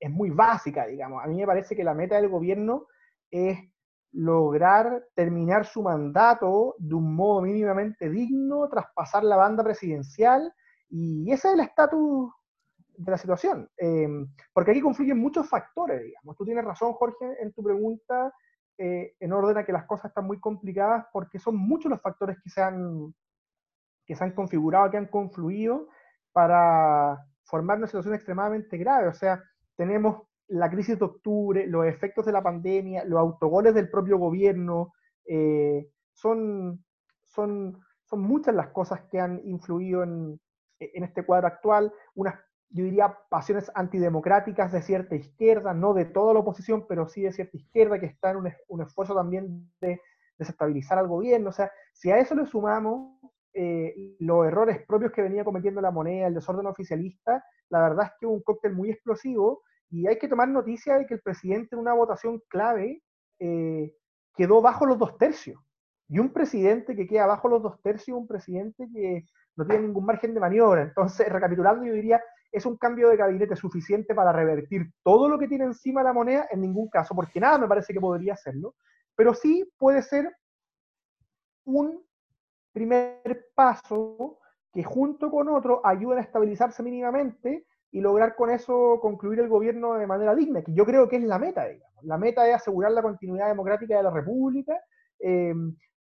es 0.00 0.10
muy 0.10 0.30
básica, 0.30 0.86
digamos. 0.86 1.22
A 1.22 1.28
mí 1.28 1.36
me 1.36 1.46
parece 1.46 1.76
que 1.76 1.84
la 1.84 1.94
meta 1.94 2.16
del 2.16 2.28
gobierno 2.28 2.86
es 3.30 3.58
lograr 4.12 5.04
terminar 5.14 5.66
su 5.66 5.82
mandato 5.82 6.74
de 6.78 6.94
un 6.94 7.14
modo 7.14 7.42
mínimamente 7.42 8.08
digno, 8.08 8.68
traspasar 8.68 9.22
la 9.22 9.36
banda 9.36 9.62
presidencial, 9.62 10.52
y 10.88 11.30
ese 11.30 11.48
es 11.48 11.54
el 11.54 11.60
estatus 11.60 12.32
de 12.96 13.10
la 13.10 13.18
situación, 13.18 13.68
eh, 13.78 14.08
porque 14.52 14.72
aquí 14.72 14.80
confluyen 14.80 15.18
muchos 15.18 15.48
factores, 15.48 16.02
digamos. 16.02 16.36
Tú 16.36 16.44
tienes 16.44 16.64
razón, 16.64 16.92
Jorge, 16.94 17.36
en 17.40 17.52
tu 17.52 17.62
pregunta, 17.62 18.32
eh, 18.76 19.14
en 19.20 19.32
orden 19.32 19.58
a 19.58 19.64
que 19.64 19.72
las 19.72 19.86
cosas 19.86 20.06
están 20.06 20.26
muy 20.26 20.40
complicadas, 20.40 21.06
porque 21.12 21.38
son 21.38 21.56
muchos 21.56 21.90
los 21.90 22.00
factores 22.00 22.38
que 22.42 22.50
se 22.50 22.60
han, 22.60 23.14
que 24.04 24.16
se 24.16 24.24
han 24.24 24.32
configurado, 24.32 24.90
que 24.90 24.96
han 24.96 25.06
confluido 25.06 25.88
para 26.32 27.18
formar 27.44 27.78
una 27.78 27.86
situación 27.86 28.14
extremadamente 28.14 28.76
grave. 28.76 29.08
O 29.08 29.14
sea, 29.14 29.42
tenemos 29.80 30.24
la 30.48 30.68
crisis 30.68 30.98
de 30.98 31.06
octubre, 31.06 31.66
los 31.66 31.86
efectos 31.86 32.26
de 32.26 32.32
la 32.32 32.42
pandemia, 32.42 33.02
los 33.06 33.18
autogoles 33.18 33.72
del 33.72 33.88
propio 33.88 34.18
gobierno, 34.18 34.92
eh, 35.24 35.88
son, 36.12 36.84
son, 37.24 37.80
son 38.04 38.20
muchas 38.20 38.54
las 38.54 38.68
cosas 38.68 39.00
que 39.10 39.18
han 39.18 39.40
influido 39.42 40.02
en, 40.02 40.38
en 40.80 41.02
este 41.02 41.24
cuadro 41.24 41.46
actual, 41.46 41.90
unas 42.14 42.34
yo 42.68 42.84
diría, 42.84 43.16
pasiones 43.30 43.72
antidemocráticas 43.74 44.70
de 44.70 44.82
cierta 44.82 45.14
izquierda, 45.16 45.72
no 45.72 45.94
de 45.94 46.04
toda 46.04 46.34
la 46.34 46.40
oposición, 46.40 46.84
pero 46.86 47.08
sí 47.08 47.22
de 47.22 47.32
cierta 47.32 47.56
izquierda, 47.56 47.98
que 47.98 48.06
está 48.06 48.30
en 48.30 48.36
un, 48.36 48.52
un 48.68 48.82
esfuerzo 48.82 49.14
también 49.14 49.72
de 49.80 49.98
desestabilizar 50.38 50.98
al 50.98 51.08
gobierno. 51.08 51.48
O 51.48 51.52
sea, 51.52 51.72
si 51.94 52.10
a 52.10 52.18
eso 52.18 52.34
le 52.34 52.44
sumamos 52.44 53.18
eh, 53.54 54.14
los 54.18 54.46
errores 54.46 54.84
propios 54.86 55.10
que 55.10 55.22
venía 55.22 55.42
cometiendo 55.42 55.80
la 55.80 55.90
moneda, 55.90 56.26
el 56.26 56.34
desorden 56.34 56.66
oficialista, 56.66 57.42
la 57.70 57.80
verdad 57.80 58.06
es 58.06 58.12
que 58.20 58.26
un 58.26 58.42
cóctel 58.42 58.74
muy 58.74 58.90
explosivo 58.90 59.62
y 59.90 60.06
hay 60.06 60.18
que 60.18 60.28
tomar 60.28 60.48
noticia 60.48 60.96
de 60.98 61.06
que 61.06 61.14
el 61.14 61.20
presidente 61.20 61.74
en 61.74 61.80
una 61.80 61.94
votación 61.94 62.40
clave 62.48 63.02
eh, 63.38 63.92
quedó 64.36 64.62
bajo 64.62 64.86
los 64.86 64.98
dos 64.98 65.18
tercios. 65.18 65.60
Y 66.08 66.18
un 66.18 66.32
presidente 66.32 66.96
que 66.96 67.06
queda 67.06 67.26
bajo 67.26 67.48
los 67.48 67.62
dos 67.62 67.80
tercios, 67.82 68.16
un 68.16 68.26
presidente 68.26 68.88
que 68.92 69.24
no 69.56 69.66
tiene 69.66 69.86
ningún 69.86 70.04
margen 70.04 70.34
de 70.34 70.40
maniobra. 70.40 70.82
Entonces, 70.82 71.28
recapitulando, 71.28 71.84
yo 71.84 71.92
diría, 71.92 72.20
es 72.52 72.66
un 72.66 72.76
cambio 72.76 73.08
de 73.08 73.16
gabinete 73.16 73.56
suficiente 73.56 74.14
para 74.14 74.32
revertir 74.32 74.90
todo 75.02 75.28
lo 75.28 75.38
que 75.38 75.48
tiene 75.48 75.64
encima 75.64 76.02
la 76.02 76.12
moneda, 76.12 76.46
en 76.50 76.60
ningún 76.60 76.88
caso, 76.88 77.14
porque 77.14 77.40
nada 77.40 77.58
me 77.58 77.68
parece 77.68 77.92
que 77.92 78.00
podría 78.00 78.34
hacerlo, 78.34 78.74
pero 79.14 79.34
sí 79.34 79.70
puede 79.78 80.02
ser 80.02 80.34
un 81.64 82.04
primer 82.72 83.46
paso 83.54 84.38
que 84.72 84.82
junto 84.82 85.30
con 85.30 85.48
otro 85.48 85.80
ayuda 85.84 86.18
a 86.18 86.22
estabilizarse 86.22 86.82
mínimamente 86.82 87.66
y 87.92 88.00
lograr 88.00 88.36
con 88.36 88.50
eso 88.50 88.98
concluir 89.00 89.40
el 89.40 89.48
gobierno 89.48 89.94
de 89.94 90.06
manera 90.06 90.34
digna, 90.34 90.62
que 90.62 90.72
yo 90.72 90.84
creo 90.84 91.08
que 91.08 91.16
es 91.16 91.22
la 91.24 91.38
meta, 91.38 91.66
digamos. 91.66 91.94
La 92.02 92.18
meta 92.18 92.48
es 92.48 92.54
asegurar 92.54 92.92
la 92.92 93.02
continuidad 93.02 93.48
democrática 93.48 93.96
de 93.96 94.02
la 94.02 94.10
República 94.10 94.80
eh, 95.18 95.54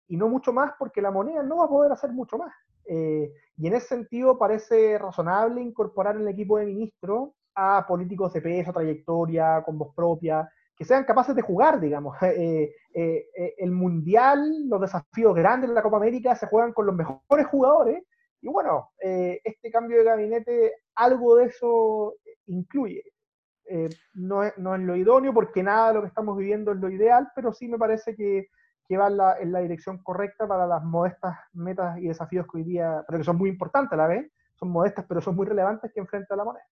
y 0.07 0.17
no 0.17 0.29
mucho 0.29 0.53
más 0.53 0.73
porque 0.77 1.01
la 1.01 1.11
moneda 1.11 1.43
no 1.43 1.57
va 1.57 1.65
a 1.65 1.69
poder 1.69 1.91
hacer 1.91 2.11
mucho 2.11 2.37
más. 2.37 2.53
Eh, 2.85 3.31
y 3.57 3.67
en 3.67 3.73
ese 3.75 3.87
sentido 3.87 4.37
parece 4.37 4.97
razonable 4.97 5.61
incorporar 5.61 6.15
en 6.15 6.23
el 6.23 6.29
equipo 6.29 6.57
de 6.57 6.65
ministros 6.65 7.29
a 7.53 7.85
políticos 7.87 8.33
de 8.33 8.41
peso, 8.41 8.73
trayectoria, 8.73 9.61
con 9.63 9.77
voz 9.77 9.93
propia, 9.93 10.49
que 10.75 10.85
sean 10.85 11.03
capaces 11.03 11.35
de 11.35 11.41
jugar, 11.41 11.79
digamos. 11.79 12.17
Eh, 12.91 13.27
eh, 13.35 13.53
el 13.59 13.71
Mundial, 13.71 14.67
los 14.67 14.81
desafíos 14.81 15.35
grandes 15.35 15.69
de 15.69 15.75
la 15.75 15.83
Copa 15.83 15.97
América 15.97 16.35
se 16.35 16.47
juegan 16.47 16.73
con 16.73 16.87
los 16.87 16.95
mejores 16.95 17.45
jugadores, 17.45 18.03
y 18.41 18.47
bueno, 18.47 18.91
este 18.99 19.71
cambio 19.71 19.97
de 19.97 20.03
gabinete 20.03 20.73
algo 20.95 21.35
de 21.35 21.45
eso 21.45 22.15
incluye. 22.47 23.03
no, 24.13 24.43
es, 24.43 24.57
no 24.57 24.75
es 24.75 24.81
lo 24.81 24.95
idóneo 24.95 25.33
porque 25.33 25.63
nada 25.63 25.89
de 25.89 25.93
lo 25.95 26.01
que 26.01 26.07
estamos 26.07 26.37
viviendo 26.37 26.71
es 26.71 26.77
lo 26.77 26.89
ideal, 26.89 27.29
pero 27.35 27.53
sí 27.53 27.67
me 27.67 27.77
parece 27.77 28.15
que 28.15 28.49
que 28.89 28.97
va 28.97 29.37
en 29.39 29.51
la, 29.51 29.59
dirección 29.59 29.99
correcta 29.99 30.47
para 30.47 30.65
las 30.65 30.83
modestas 30.83 31.37
metas 31.53 31.99
y 31.99 32.07
desafíos 32.07 32.47
que 32.51 32.57
hoy 32.57 32.63
día, 32.63 33.03
pero 33.07 33.19
que 33.19 33.23
son 33.23 33.37
muy 33.37 33.47
importantes 33.47 33.93
a 33.93 33.97
la 33.97 34.07
vez, 34.07 34.31
son 34.57 34.71
modestas 34.71 35.05
pero 35.07 35.21
son 35.21 35.35
muy 35.35 35.45
relevantes 35.45 35.91
que 35.93 35.99
enfrenta 35.99 36.35
la 36.35 36.43
moneda. 36.43 36.65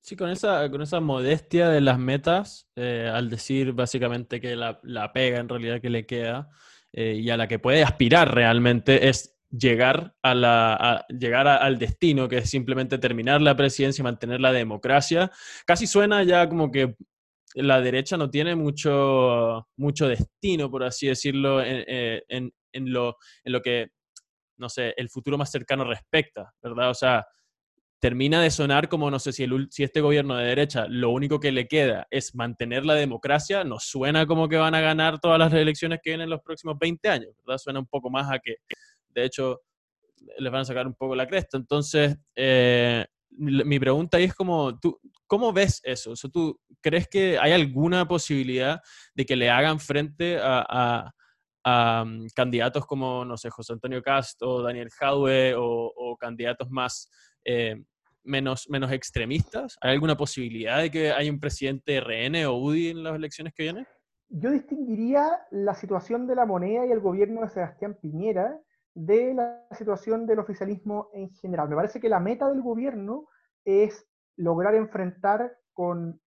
Sí, 0.00 0.14
con 0.14 0.28
esa, 0.28 0.70
con 0.70 0.82
esa 0.82 1.00
modestia 1.00 1.70
de 1.70 1.80
las 1.80 1.98
metas, 1.98 2.70
eh, 2.76 3.10
al 3.12 3.30
decir 3.30 3.72
básicamente 3.72 4.38
que 4.38 4.54
la, 4.54 4.80
la, 4.82 5.10
pega 5.14 5.38
en 5.38 5.48
realidad 5.48 5.80
que 5.80 5.88
le 5.88 6.04
queda 6.04 6.50
eh, 6.92 7.14
y 7.14 7.30
a 7.30 7.38
la 7.38 7.48
que 7.48 7.58
puede 7.58 7.82
aspirar 7.82 8.34
realmente 8.34 9.08
es 9.08 9.37
llegar, 9.50 10.14
a 10.22 10.34
la, 10.34 11.06
llegar 11.08 11.48
al 11.48 11.78
destino, 11.78 12.28
que 12.28 12.38
es 12.38 12.50
simplemente 12.50 12.98
terminar 12.98 13.40
la 13.40 13.56
presidencia 13.56 14.02
y 14.02 14.04
mantener 14.04 14.40
la 14.40 14.52
democracia. 14.52 15.30
Casi 15.66 15.86
suena 15.86 16.22
ya 16.22 16.48
como 16.48 16.70
que 16.70 16.96
la 17.54 17.80
derecha 17.80 18.16
no 18.16 18.30
tiene 18.30 18.54
mucho, 18.54 19.68
mucho 19.76 20.08
destino, 20.08 20.70
por 20.70 20.84
así 20.84 21.06
decirlo, 21.08 21.62
en, 21.62 21.84
eh, 21.86 22.22
lo, 22.72 23.16
en 23.44 23.52
lo 23.52 23.62
que, 23.62 23.88
no 24.58 24.68
sé, 24.68 24.94
el 24.96 25.08
futuro 25.08 25.38
más 25.38 25.50
cercano 25.50 25.84
respecta, 25.84 26.52
¿verdad? 26.62 26.90
O 26.90 26.94
sea, 26.94 27.26
termina 28.00 28.40
de 28.42 28.50
sonar 28.50 28.88
como, 28.88 29.10
no 29.10 29.18
sé, 29.18 29.32
si, 29.32 29.44
el, 29.44 29.68
si 29.70 29.82
este 29.82 30.00
gobierno 30.00 30.36
de 30.36 30.46
derecha 30.46 30.86
lo 30.88 31.10
único 31.10 31.40
que 31.40 31.52
le 31.52 31.66
queda 31.66 32.06
es 32.10 32.34
mantener 32.34 32.84
la 32.84 32.94
democracia, 32.94 33.64
nos 33.64 33.84
suena 33.84 34.26
como 34.26 34.48
que 34.48 34.56
van 34.56 34.74
a 34.74 34.80
ganar 34.80 35.18
todas 35.18 35.38
las 35.38 35.52
elecciones 35.52 36.00
que 36.02 36.10
vienen 36.10 36.24
en 36.24 36.30
los 36.30 36.42
próximos 36.42 36.78
20 36.78 37.08
años, 37.08 37.30
¿verdad? 37.44 37.58
Suena 37.58 37.80
un 37.80 37.86
poco 37.86 38.10
más 38.10 38.30
a 38.30 38.38
que, 38.38 38.56
de 39.18 39.26
hecho, 39.26 39.62
les 40.38 40.52
van 40.52 40.62
a 40.62 40.64
sacar 40.64 40.86
un 40.86 40.94
poco 40.94 41.14
la 41.14 41.26
cresta. 41.26 41.56
Entonces, 41.56 42.16
eh, 42.34 43.06
mi 43.30 43.78
pregunta 43.78 44.16
ahí 44.16 44.24
es 44.24 44.34
como, 44.34 44.78
¿tú, 44.78 44.98
¿cómo 45.26 45.52
ves 45.52 45.80
eso? 45.84 46.14
¿Tú 46.32 46.58
crees 46.80 47.06
que 47.08 47.38
hay 47.38 47.52
alguna 47.52 48.08
posibilidad 48.08 48.80
de 49.14 49.26
que 49.26 49.36
le 49.36 49.50
hagan 49.50 49.78
frente 49.78 50.38
a, 50.40 51.12
mm, 51.64 52.26
candidatos 52.34 52.86
como, 52.86 53.24
no 53.24 53.36
sé, 53.36 53.50
José 53.50 53.74
Antonio 53.74 54.02
Cast 54.02 54.42
o 54.42 54.62
Daniel 54.62 54.90
Jadwe 54.90 55.54
o, 55.56 56.16
candidatos 56.18 56.68
más 56.70 57.10
eh, 57.44 57.76
menos, 58.24 58.68
menos 58.68 58.90
extremistas? 58.90 59.76
¿Hay 59.80 59.92
alguna 59.92 60.16
posibilidad 60.16 60.80
de 60.80 60.90
que 60.90 61.12
haya 61.12 61.30
un 61.30 61.40
presidente 61.40 62.00
RN 62.00 62.46
o 62.46 62.56
UDI 62.56 62.88
en 62.88 63.02
las 63.04 63.14
elecciones 63.14 63.52
que 63.54 63.64
vienen? 63.64 63.86
Yo 64.30 64.50
distinguiría 64.50 65.40
la 65.50 65.74
situación 65.74 66.26
de 66.26 66.34
la 66.34 66.44
moneda 66.44 66.86
y 66.86 66.90
el 66.90 67.00
gobierno 67.00 67.42
de 67.42 67.48
Sebastián 67.48 67.96
Piñera 68.00 68.60
de 68.98 69.32
la 69.32 69.64
situación 69.70 70.26
del 70.26 70.40
oficialismo 70.40 71.08
en 71.12 71.30
general. 71.30 71.68
Me 71.68 71.76
parece 71.76 72.00
que 72.00 72.08
la 72.08 72.18
meta 72.18 72.48
del 72.48 72.62
gobierno 72.62 73.26
es 73.64 74.04
lograr 74.36 74.74
enfrentar 74.74 75.56
con 75.72 76.20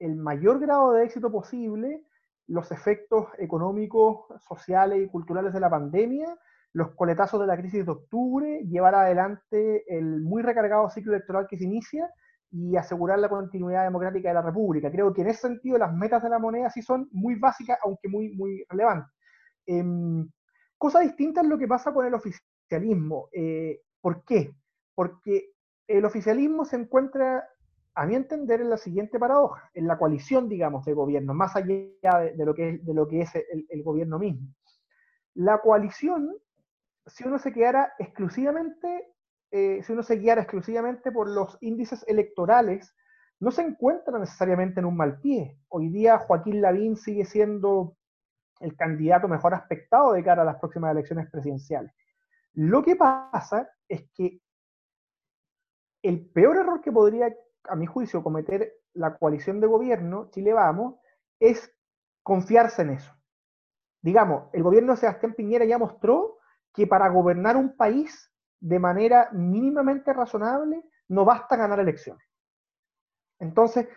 el 0.00 0.16
mayor 0.16 0.58
grado 0.58 0.92
de 0.92 1.04
éxito 1.04 1.30
posible 1.30 2.02
los 2.48 2.72
efectos 2.72 3.28
económicos, 3.38 4.26
sociales 4.40 5.02
y 5.02 5.08
culturales 5.08 5.52
de 5.52 5.60
la 5.60 5.70
pandemia, 5.70 6.36
los 6.72 6.96
coletazos 6.96 7.40
de 7.40 7.46
la 7.46 7.56
crisis 7.56 7.86
de 7.86 7.92
octubre, 7.92 8.64
llevar 8.68 8.96
adelante 8.96 9.84
el 9.86 10.20
muy 10.20 10.42
recargado 10.42 10.90
ciclo 10.90 11.12
electoral 11.14 11.46
que 11.48 11.56
se 11.56 11.64
inicia 11.64 12.10
y 12.50 12.76
asegurar 12.76 13.20
la 13.20 13.28
continuidad 13.28 13.84
democrática 13.84 14.28
de 14.28 14.34
la 14.34 14.42
República. 14.42 14.90
Creo 14.90 15.12
que 15.14 15.22
en 15.22 15.28
ese 15.28 15.42
sentido 15.42 15.78
las 15.78 15.94
metas 15.94 16.24
de 16.24 16.28
la 16.28 16.40
moneda 16.40 16.70
sí 16.70 16.82
son 16.82 17.08
muy 17.12 17.36
básicas, 17.36 17.78
aunque 17.84 18.08
muy, 18.08 18.34
muy 18.34 18.64
relevantes. 18.68 19.12
Em, 19.66 20.28
cosa 20.84 21.00
distinta 21.00 21.40
es 21.40 21.46
lo 21.46 21.56
que 21.56 21.66
pasa 21.66 21.94
con 21.94 22.04
el 22.04 22.12
oficialismo. 22.12 23.30
Eh, 23.32 23.80
¿Por 24.02 24.22
qué? 24.26 24.54
Porque 24.94 25.54
el 25.88 26.04
oficialismo 26.04 26.66
se 26.66 26.76
encuentra, 26.76 27.48
a 27.94 28.04
mi 28.04 28.14
entender, 28.14 28.60
en 28.60 28.68
la 28.68 28.76
siguiente 28.76 29.18
paradoja, 29.18 29.70
en 29.72 29.86
la 29.86 29.96
coalición, 29.96 30.46
digamos, 30.46 30.84
de 30.84 30.92
gobierno, 30.92 31.32
más 31.32 31.56
allá 31.56 31.70
de, 31.70 32.44
lo, 32.44 32.54
que 32.54 33.20
es, 33.22 33.30
el, 33.34 33.82
gobierno 33.82 34.18
mismo. 34.18 34.46
La 35.32 35.62
coalición, 35.62 36.36
si 37.06 37.26
uno 37.26 37.38
se 37.38 37.54
quedara 37.54 37.94
exclusivamente, 37.98 39.10
eh, 39.52 39.82
si 39.84 39.92
uno 39.94 40.02
se 40.02 40.16
guiara 40.16 40.42
exclusivamente 40.42 41.12
por 41.12 41.30
los 41.30 41.56
índices 41.62 42.04
electorales, 42.06 42.94
no 43.40 43.50
se 43.52 43.62
encuentra 43.62 44.18
necesariamente 44.18 44.80
en 44.80 44.86
un 44.86 44.98
mal 44.98 45.18
pie. 45.18 45.56
Hoy 45.68 45.88
día 45.88 46.18
Joaquín 46.18 46.60
Lavín 46.60 46.96
sigue 46.96 47.24
siendo 47.24 47.96
el 48.60 48.76
candidato 48.76 49.28
mejor 49.28 49.54
aspectado 49.54 50.12
de 50.12 50.22
cara 50.22 50.42
a 50.42 50.44
las 50.44 50.58
próximas 50.58 50.92
elecciones 50.92 51.30
presidenciales. 51.30 51.92
Lo 52.54 52.82
que 52.82 52.96
pasa 52.96 53.68
es 53.88 54.08
que 54.14 54.40
el 56.02 56.26
peor 56.30 56.58
error 56.58 56.80
que 56.80 56.92
podría, 56.92 57.34
a 57.64 57.76
mi 57.76 57.86
juicio, 57.86 58.22
cometer 58.22 58.74
la 58.92 59.16
coalición 59.16 59.60
de 59.60 59.66
gobierno, 59.66 60.30
Chile 60.30 60.52
Vamos, 60.52 60.96
es 61.40 61.74
confiarse 62.22 62.82
en 62.82 62.90
eso. 62.90 63.12
Digamos, 64.02 64.50
el 64.52 64.62
gobierno 64.62 64.92
de 64.92 64.98
Sebastián 64.98 65.34
Piñera 65.34 65.64
ya 65.64 65.78
mostró 65.78 66.38
que 66.72 66.86
para 66.86 67.08
gobernar 67.08 67.56
un 67.56 67.76
país 67.76 68.30
de 68.60 68.78
manera 68.78 69.30
mínimamente 69.32 70.12
razonable 70.12 70.84
no 71.08 71.24
basta 71.24 71.56
ganar 71.56 71.80
elecciones. 71.80 72.26
Entonces, 73.38 73.88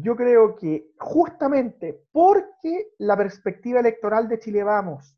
yo 0.00 0.16
creo 0.16 0.56
que 0.56 0.90
justamente 0.98 2.04
porque 2.12 2.88
la 2.98 3.16
perspectiva 3.16 3.80
electoral 3.80 4.28
de 4.28 4.38
Chile 4.38 4.62
Vamos 4.62 5.16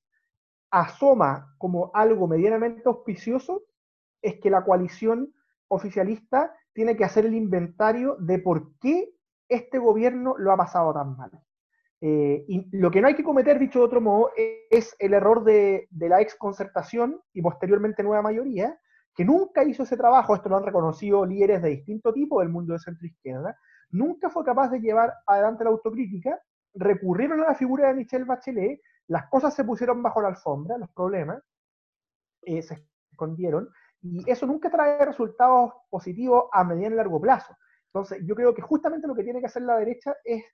asoma 0.70 1.54
como 1.58 1.90
algo 1.94 2.28
medianamente 2.28 2.82
auspicioso, 2.86 3.64
es 4.20 4.38
que 4.40 4.50
la 4.50 4.64
coalición 4.64 5.32
oficialista 5.68 6.54
tiene 6.72 6.96
que 6.96 7.04
hacer 7.04 7.26
el 7.26 7.34
inventario 7.34 8.16
de 8.18 8.38
por 8.38 8.76
qué 8.78 9.10
este 9.48 9.78
gobierno 9.78 10.34
lo 10.38 10.52
ha 10.52 10.56
pasado 10.56 10.92
tan 10.92 11.16
mal. 11.16 11.30
Eh, 12.00 12.44
y 12.46 12.76
lo 12.76 12.90
que 12.90 13.00
no 13.00 13.08
hay 13.08 13.14
que 13.14 13.24
cometer, 13.24 13.58
dicho 13.58 13.80
de 13.80 13.84
otro 13.84 14.00
modo, 14.00 14.30
es 14.70 14.94
el 14.98 15.14
error 15.14 15.42
de, 15.42 15.88
la 15.90 16.20
exconcertación 16.20 17.20
y 17.32 17.42
posteriormente 17.42 18.02
nueva 18.02 18.22
mayoría, 18.22 18.78
que 19.14 19.24
nunca 19.24 19.64
hizo 19.64 19.82
ese 19.82 19.96
trabajo, 19.96 20.34
esto 20.34 20.48
lo 20.48 20.58
han 20.58 20.64
reconocido 20.64 21.26
líderes 21.26 21.60
de 21.62 21.70
distinto 21.70 22.12
tipo 22.12 22.40
del 22.40 22.50
mundo 22.50 22.74
de 22.74 22.78
centro 22.78 23.06
izquierda, 23.06 23.58
nunca 23.90 24.30
fue 24.30 24.44
capaz 24.44 24.70
de 24.70 24.80
llevar 24.80 25.14
adelante 25.26 25.64
la 25.64 25.70
autocrítica, 25.70 26.40
recurrieron 26.74 27.40
a 27.40 27.48
la 27.48 27.54
figura 27.54 27.88
de 27.88 27.94
Michelle 27.94 28.24
Bachelet, 28.24 28.80
las 29.08 29.28
cosas 29.28 29.54
se 29.54 29.64
pusieron 29.64 30.02
bajo 30.02 30.20
la 30.20 30.28
alfombra, 30.28 30.78
los 30.78 30.90
problemas 30.90 31.42
eh, 32.42 32.62
se 32.62 32.86
escondieron, 33.10 33.68
y 34.00 34.30
eso 34.30 34.46
nunca 34.46 34.70
trae 34.70 35.04
resultados 35.04 35.72
positivos 35.90 36.44
a 36.52 36.62
mediano 36.64 36.94
y 36.94 36.98
largo 36.98 37.20
plazo. 37.20 37.56
Entonces, 37.86 38.22
yo 38.24 38.34
creo 38.34 38.54
que 38.54 38.62
justamente 38.62 39.08
lo 39.08 39.14
que 39.14 39.24
tiene 39.24 39.40
que 39.40 39.46
hacer 39.46 39.62
la 39.62 39.78
derecha 39.78 40.14
es 40.24 40.44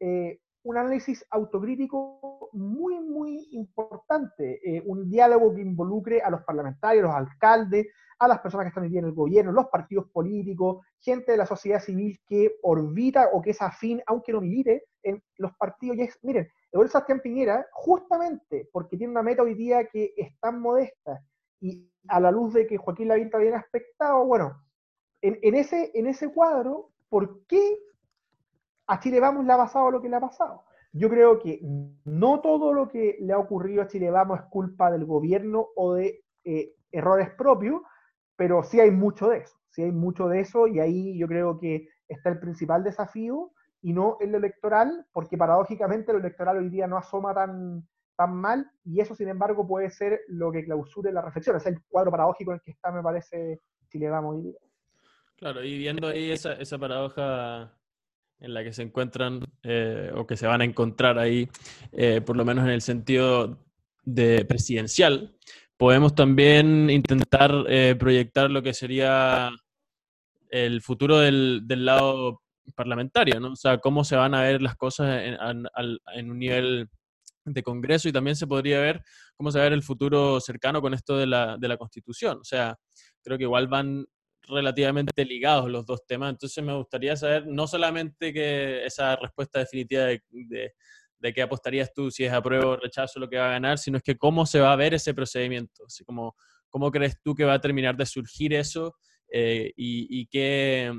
eh, 0.00 0.40
un 0.62 0.76
análisis 0.76 1.26
autocrítico 1.30 2.35
muy, 2.52 3.00
muy 3.00 3.48
importante, 3.52 4.60
eh, 4.64 4.82
un 4.86 5.08
diálogo 5.08 5.54
que 5.54 5.60
involucre 5.60 6.20
a 6.20 6.30
los 6.30 6.42
parlamentarios, 6.42 7.04
los 7.04 7.14
alcaldes, 7.14 7.86
a 8.18 8.28
las 8.28 8.40
personas 8.40 8.64
que 8.64 8.68
están 8.68 8.84
hoy 8.84 8.96
en 8.96 9.04
el 9.04 9.12
gobierno, 9.12 9.52
los 9.52 9.66
partidos 9.66 10.10
políticos, 10.10 10.84
gente 11.00 11.32
de 11.32 11.38
la 11.38 11.46
sociedad 11.46 11.80
civil 11.80 12.18
que 12.26 12.56
orbita 12.62 13.28
o 13.32 13.42
que 13.42 13.50
es 13.50 13.60
afín, 13.60 14.02
aunque 14.06 14.32
no 14.32 14.40
milite, 14.40 14.84
en 15.02 15.22
los 15.36 15.54
partidos. 15.56 15.96
Y 15.98 16.02
es, 16.02 16.18
miren, 16.22 16.48
el 16.72 16.88
Sebastián 16.88 17.20
Piñera, 17.20 17.66
justamente 17.72 18.68
porque 18.72 18.96
tiene 18.96 19.12
una 19.12 19.22
meta 19.22 19.42
hoy 19.42 19.54
día 19.54 19.86
que 19.86 20.14
es 20.16 20.38
tan 20.40 20.60
modesta 20.60 21.20
y 21.60 21.90
a 22.08 22.20
la 22.20 22.30
luz 22.30 22.54
de 22.54 22.66
que 22.66 22.76
Joaquín 22.76 23.08
Lavín 23.08 23.26
está 23.26 23.38
bien 23.38 23.54
aspectado, 23.54 24.24
bueno, 24.24 24.62
en, 25.22 25.54
ese, 25.54 25.90
en 25.94 26.06
ese 26.06 26.32
cuadro, 26.32 26.90
¿por 27.08 27.44
qué 27.46 27.78
a 28.86 29.00
Chile 29.00 29.20
Vamos 29.20 29.44
le 29.44 29.52
ha 29.52 29.56
pasado 29.56 29.90
lo 29.90 30.00
que 30.00 30.08
le 30.08 30.16
ha 30.16 30.20
pasado. 30.20 30.64
Yo 30.98 31.10
creo 31.10 31.38
que 31.38 31.60
no 32.04 32.40
todo 32.40 32.72
lo 32.72 32.88
que 32.88 33.18
le 33.20 33.34
ha 33.34 33.38
ocurrido 33.38 33.82
a 33.82 33.86
Chile 33.86 34.10
Vamos 34.10 34.40
es 34.40 34.46
culpa 34.46 34.90
del 34.90 35.04
gobierno 35.04 35.68
o 35.76 35.92
de 35.92 36.24
eh, 36.44 36.72
errores 36.90 37.28
propios, 37.36 37.82
pero 38.34 38.62
sí 38.62 38.80
hay 38.80 38.90
mucho 38.90 39.28
de 39.28 39.38
eso, 39.38 39.56
sí 39.68 39.82
hay 39.82 39.92
mucho 39.92 40.26
de 40.26 40.40
eso 40.40 40.66
y 40.66 40.80
ahí 40.80 41.18
yo 41.18 41.28
creo 41.28 41.58
que 41.58 41.88
está 42.08 42.30
el 42.30 42.38
principal 42.38 42.82
desafío 42.82 43.52
y 43.82 43.92
no 43.92 44.16
el 44.20 44.34
electoral, 44.34 45.06
porque 45.12 45.36
paradójicamente 45.36 46.14
lo 46.14 46.18
electoral 46.18 46.56
hoy 46.56 46.70
día 46.70 46.86
no 46.86 46.96
asoma 46.96 47.34
tan, 47.34 47.86
tan 48.16 48.34
mal 48.34 48.70
y 48.82 49.00
eso 49.00 49.14
sin 49.14 49.28
embargo 49.28 49.66
puede 49.66 49.90
ser 49.90 50.20
lo 50.28 50.50
que 50.50 50.64
clausure 50.64 51.12
la 51.12 51.20
reflexión, 51.20 51.56
es 51.56 51.66
el 51.66 51.82
cuadro 51.88 52.10
paradójico 52.10 52.52
en 52.52 52.56
el 52.56 52.62
que 52.62 52.70
está 52.70 52.90
me 52.90 53.02
parece 53.02 53.60
Chile 53.90 54.08
Vamos 54.08 54.36
hoy 54.36 54.42
día. 54.44 54.58
Claro, 55.36 55.62
y 55.62 55.76
viendo 55.76 56.08
ahí 56.08 56.30
esa, 56.30 56.54
esa 56.54 56.78
paradoja 56.78 57.76
en 58.40 58.54
la 58.54 58.62
que 58.62 58.72
se 58.72 58.82
encuentran 58.82 59.40
eh, 59.62 60.10
o 60.14 60.26
que 60.26 60.36
se 60.36 60.46
van 60.46 60.60
a 60.60 60.64
encontrar 60.64 61.18
ahí, 61.18 61.48
eh, 61.92 62.20
por 62.20 62.36
lo 62.36 62.44
menos 62.44 62.64
en 62.64 62.70
el 62.70 62.82
sentido 62.82 63.64
de 64.04 64.44
presidencial, 64.44 65.36
podemos 65.76 66.14
también 66.14 66.90
intentar 66.90 67.52
eh, 67.68 67.96
proyectar 67.98 68.50
lo 68.50 68.62
que 68.62 68.74
sería 68.74 69.50
el 70.50 70.80
futuro 70.80 71.18
del, 71.18 71.62
del, 71.64 71.84
lado 71.84 72.42
parlamentario, 72.74 73.40
¿no? 73.40 73.52
O 73.52 73.56
sea, 73.56 73.78
cómo 73.78 74.04
se 74.04 74.16
van 74.16 74.34
a 74.34 74.42
ver 74.42 74.62
las 74.62 74.76
cosas 74.76 75.22
en, 75.22 75.36
en, 76.14 76.30
un 76.30 76.38
nivel 76.38 76.88
de 77.44 77.62
Congreso 77.62 78.08
y 78.08 78.12
también 78.12 78.36
se 78.36 78.46
podría 78.46 78.80
ver 78.80 79.02
cómo 79.34 79.50
se 79.50 79.58
va 79.58 79.64
a 79.64 79.68
ver 79.68 79.72
el 79.72 79.82
futuro 79.82 80.40
cercano 80.40 80.80
con 80.80 80.94
esto 80.94 81.16
de 81.16 81.26
la, 81.26 81.56
de 81.58 81.68
la 81.68 81.76
Constitución. 81.76 82.38
O 82.40 82.44
sea, 82.44 82.76
creo 83.22 83.38
que 83.38 83.44
igual 83.44 83.68
van 83.68 84.06
relativamente 84.46 85.24
ligados 85.24 85.70
los 85.70 85.86
dos 85.86 86.06
temas, 86.06 86.30
entonces 86.30 86.62
me 86.64 86.74
gustaría 86.74 87.16
saber 87.16 87.46
no 87.46 87.66
solamente 87.66 88.32
que 88.32 88.84
esa 88.84 89.16
respuesta 89.16 89.58
definitiva 89.58 90.04
de, 90.04 90.22
de, 91.18 91.32
qué 91.32 91.42
apostarías 91.42 91.92
tú, 91.92 92.10
si 92.10 92.24
es 92.24 92.32
apruebo 92.32 92.70
o 92.70 92.76
rechazo 92.76 93.18
lo 93.18 93.28
que 93.28 93.36
va 93.38 93.48
a 93.48 93.52
ganar, 93.52 93.78
sino 93.78 93.98
es 93.98 94.02
que 94.02 94.16
cómo 94.16 94.46
se 94.46 94.60
va 94.60 94.72
a 94.72 94.76
ver 94.76 94.94
ese 94.94 95.14
procedimiento, 95.14 95.84
cómo 96.68 96.90
crees 96.90 97.20
tú 97.22 97.34
que 97.34 97.44
va 97.44 97.54
a 97.54 97.60
terminar 97.60 97.96
de 97.96 98.06
surgir 98.06 98.54
eso 98.54 98.96
eh, 99.32 99.72
y, 99.76 100.20
y 100.20 100.26
qué, 100.26 100.92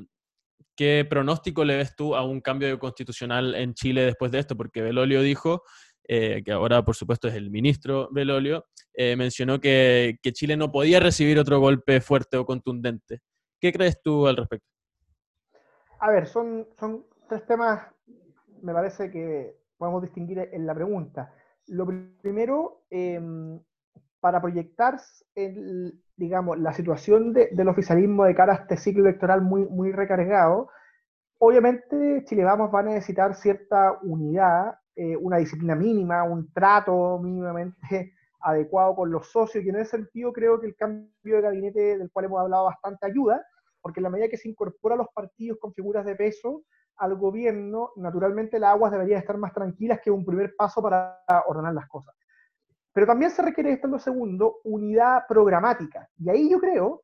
qué 0.75 1.05
pronóstico 1.09 1.65
le 1.65 1.77
ves 1.77 1.95
tú 1.95 2.15
a 2.15 2.23
un 2.23 2.41
cambio 2.41 2.77
constitucional 2.79 3.55
en 3.55 3.73
Chile 3.73 4.03
después 4.03 4.31
de 4.31 4.39
esto, 4.39 4.55
porque 4.55 4.81
Belolio 4.81 5.21
dijo 5.21 5.63
eh, 6.07 6.41
que 6.45 6.51
ahora 6.53 6.85
por 6.85 6.95
supuesto 6.95 7.27
es 7.27 7.33
el 7.33 7.49
ministro 7.49 8.09
Belolio, 8.11 8.65
eh, 8.93 9.15
mencionó 9.17 9.59
que, 9.59 10.17
que, 10.21 10.31
Chile 10.31 10.55
no 10.55 10.71
podía 10.71 11.01
recibir 11.01 11.37
otro 11.37 11.59
golpe 11.59 11.99
fuerte 11.99 12.37
o 12.37 12.45
contundente. 12.45 13.19
¿Qué 13.59 13.73
crees 13.73 14.01
tú 14.01 14.27
al 14.27 14.37
respecto? 14.37 14.67
A 15.99 16.11
ver, 16.11 16.27
son, 16.27 16.67
son 16.79 17.05
tres 17.27 17.45
temas, 17.45 17.87
me 18.61 18.73
parece 18.73 19.09
que 19.09 19.55
podemos 19.77 20.01
distinguir 20.01 20.49
en 20.51 20.65
la 20.65 20.75
pregunta. 20.75 21.33
Lo 21.67 21.85
primero, 22.21 22.83
em, 22.89 23.59
para 24.19 24.41
proyectar, 24.41 24.99
el, 25.35 25.99
digamos, 26.15 26.59
la 26.59 26.73
situación 26.73 27.33
del 27.33 27.67
oficialismo 27.67 28.25
de 28.25 28.35
cara 28.35 28.53
a 28.53 28.55
este 28.57 28.77
ciclo 28.77 29.03
electoral 29.03 29.41
muy, 29.41 29.65
muy 29.65 29.91
recargado, 29.91 30.69
obviamente 31.39 32.23
Chile 32.25 32.43
Vamos 32.43 32.73
va 32.73 32.79
a 32.79 32.83
necesitar 32.83 33.35
cierta 33.35 33.99
unidad, 34.03 34.79
eh, 34.95 35.15
una 35.15 35.37
disciplina 35.37 35.75
mínima, 35.75 36.23
un 36.23 36.51
trato 36.51 37.19
mínimamente 37.19 38.13
adecuado 38.39 38.95
con 38.95 39.11
los 39.11 39.31
socios, 39.31 39.63
y 39.63 39.69
en 39.69 39.77
ese 39.77 39.97
sentido 39.97 40.31
creo 40.31 40.59
que 40.59 40.67
el 40.67 40.75
cambio 40.75 41.35
de 41.35 41.41
gabinete 41.41 41.97
del 41.97 42.11
cual 42.11 42.25
hemos 42.25 42.41
hablado 42.41 42.65
bastante 42.65 43.05
ayuda, 43.05 43.45
porque 43.81 43.99
en 43.99 44.05
la 44.05 44.09
medida 44.09 44.29
que 44.29 44.37
se 44.37 44.49
incorpora 44.49 44.95
a 44.95 44.97
los 44.97 45.07
partidos 45.13 45.57
con 45.59 45.73
figuras 45.73 46.05
de 46.05 46.15
peso 46.15 46.63
al 46.97 47.15
gobierno, 47.15 47.91
naturalmente 47.95 48.59
las 48.59 48.71
aguas 48.71 48.91
deberían 48.91 49.19
estar 49.19 49.37
más 49.37 49.53
tranquilas, 49.53 49.99
que 50.01 50.11
un 50.11 50.25
primer 50.25 50.55
paso 50.55 50.81
para 50.81 51.19
ordenar 51.47 51.73
las 51.73 51.87
cosas. 51.87 52.15
Pero 52.91 53.05
también 53.05 53.29
se 53.29 53.43
requiere, 53.43 53.71
esto 53.71 53.85
en 53.85 53.93
lo 53.93 53.99
segundo, 53.99 54.57
unidad 54.63 55.25
programática. 55.27 56.09
Y 56.17 56.29
ahí 56.29 56.49
yo 56.49 56.59
creo 56.59 57.03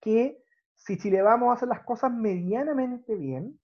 que 0.00 0.42
si 0.74 0.96
Chile 0.96 1.20
vamos 1.20 1.50
a 1.50 1.54
hacer 1.54 1.68
las 1.68 1.84
cosas 1.84 2.10
medianamente 2.10 3.14
bien, 3.14 3.60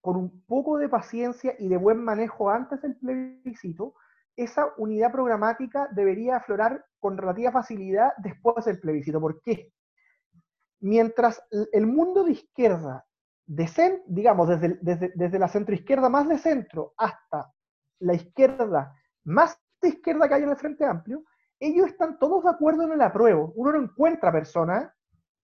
con 0.00 0.16
un 0.16 0.44
poco 0.46 0.78
de 0.78 0.88
paciencia 0.88 1.56
y 1.58 1.66
de 1.66 1.76
buen 1.76 1.98
manejo 1.98 2.48
antes 2.48 2.80
del 2.80 2.96
plebiscito, 2.96 3.94
esa 4.36 4.72
unidad 4.76 5.12
programática 5.12 5.88
debería 5.92 6.36
aflorar 6.36 6.84
con 7.00 7.16
relativa 7.16 7.52
facilidad 7.52 8.12
después 8.18 8.64
del 8.64 8.78
plebiscito. 8.78 9.20
¿Por 9.20 9.40
qué? 9.42 9.72
Mientras 10.80 11.42
el 11.72 11.86
mundo 11.86 12.22
de 12.24 12.32
izquierda, 12.32 13.04
de 13.46 14.02
digamos, 14.06 14.48
desde, 14.48 14.78
desde, 14.82 15.12
desde 15.14 15.38
la 15.38 15.48
centroizquierda 15.48 16.08
más 16.08 16.28
de 16.28 16.38
centro 16.38 16.92
hasta 16.96 17.50
la 18.00 18.14
izquierda 18.14 18.94
más 19.24 19.58
de 19.80 19.88
izquierda 19.88 20.28
que 20.28 20.34
hay 20.34 20.42
en 20.42 20.50
el 20.50 20.56
Frente 20.56 20.84
Amplio, 20.84 21.24
ellos 21.58 21.88
están 21.88 22.18
todos 22.18 22.44
de 22.44 22.50
acuerdo 22.50 22.82
en 22.84 22.92
el 22.92 23.00
apruebo. 23.00 23.52
Uno 23.56 23.72
no 23.72 23.82
encuentra 23.82 24.32
personas 24.32 24.90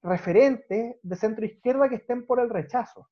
referentes 0.02 0.96
de 1.02 1.16
centro 1.16 1.44
izquierda 1.44 1.88
que 1.88 1.96
estén 1.96 2.26
por 2.26 2.40
el 2.40 2.50
rechazo. 2.50 3.08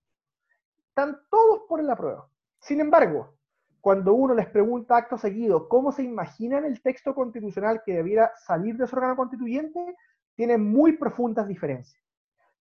Están 0.88 1.18
todos 1.30 1.62
por 1.68 1.80
el 1.80 1.90
apruebo. 1.90 2.30
Sin 2.60 2.80
embargo, 2.80 3.34
cuando 3.80 4.14
uno 4.14 4.34
les 4.34 4.46
pregunta 4.46 4.96
acto 4.96 5.16
seguido 5.16 5.68
cómo 5.68 5.92
se 5.92 6.02
imaginan 6.02 6.64
el 6.64 6.80
texto 6.82 7.14
constitucional 7.14 7.82
que 7.84 7.94
debiera 7.94 8.32
salir 8.36 8.76
de 8.76 8.86
su 8.86 8.96
órgano 8.96 9.16
constituyente, 9.16 9.96
tienen 10.34 10.62
muy 10.62 10.92
profundas 10.96 11.48
diferencias. 11.48 12.02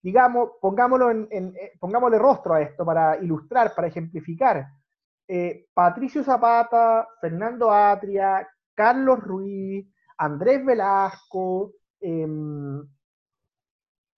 Digamos, 0.01 0.51
pongámoslo 0.61 1.11
eh, 1.11 1.73
pongámosle 1.79 2.17
rostro 2.17 2.53
a 2.53 2.61
esto 2.61 2.85
para 2.85 3.17
ilustrar, 3.17 3.75
para 3.75 3.87
ejemplificar. 3.87 4.67
Eh, 5.27 5.67
Patricio 5.73 6.23
Zapata, 6.23 7.07
Fernando 7.19 7.71
Atria, 7.71 8.47
Carlos 8.73 9.19
Ruiz, 9.19 9.85
Andrés 10.17 10.65
Velasco, 10.65 11.73
em, 11.99 12.81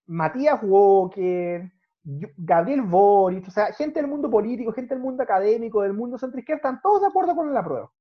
Matías 0.06 0.60
Walker, 0.62 1.72
Gabriel 2.04 2.82
Boric, 2.82 3.48
o 3.48 3.52
sea, 3.52 3.74
gente 3.74 4.02
del 4.02 4.10
mundo 4.10 4.30
político, 4.30 4.74
gente 4.74 4.96
del 4.96 5.04
mundo 5.04 5.22
académico, 5.24 5.84
del 5.84 5.94
mundo 5.94 6.18
centro 6.18 6.40
izquierda, 6.40 6.58
están 6.58 6.82
todos 6.82 7.02
de 7.02 7.08
acuerdo 7.08 7.36
con 7.36 7.54
la 7.54 7.64
prueba. 7.64 7.92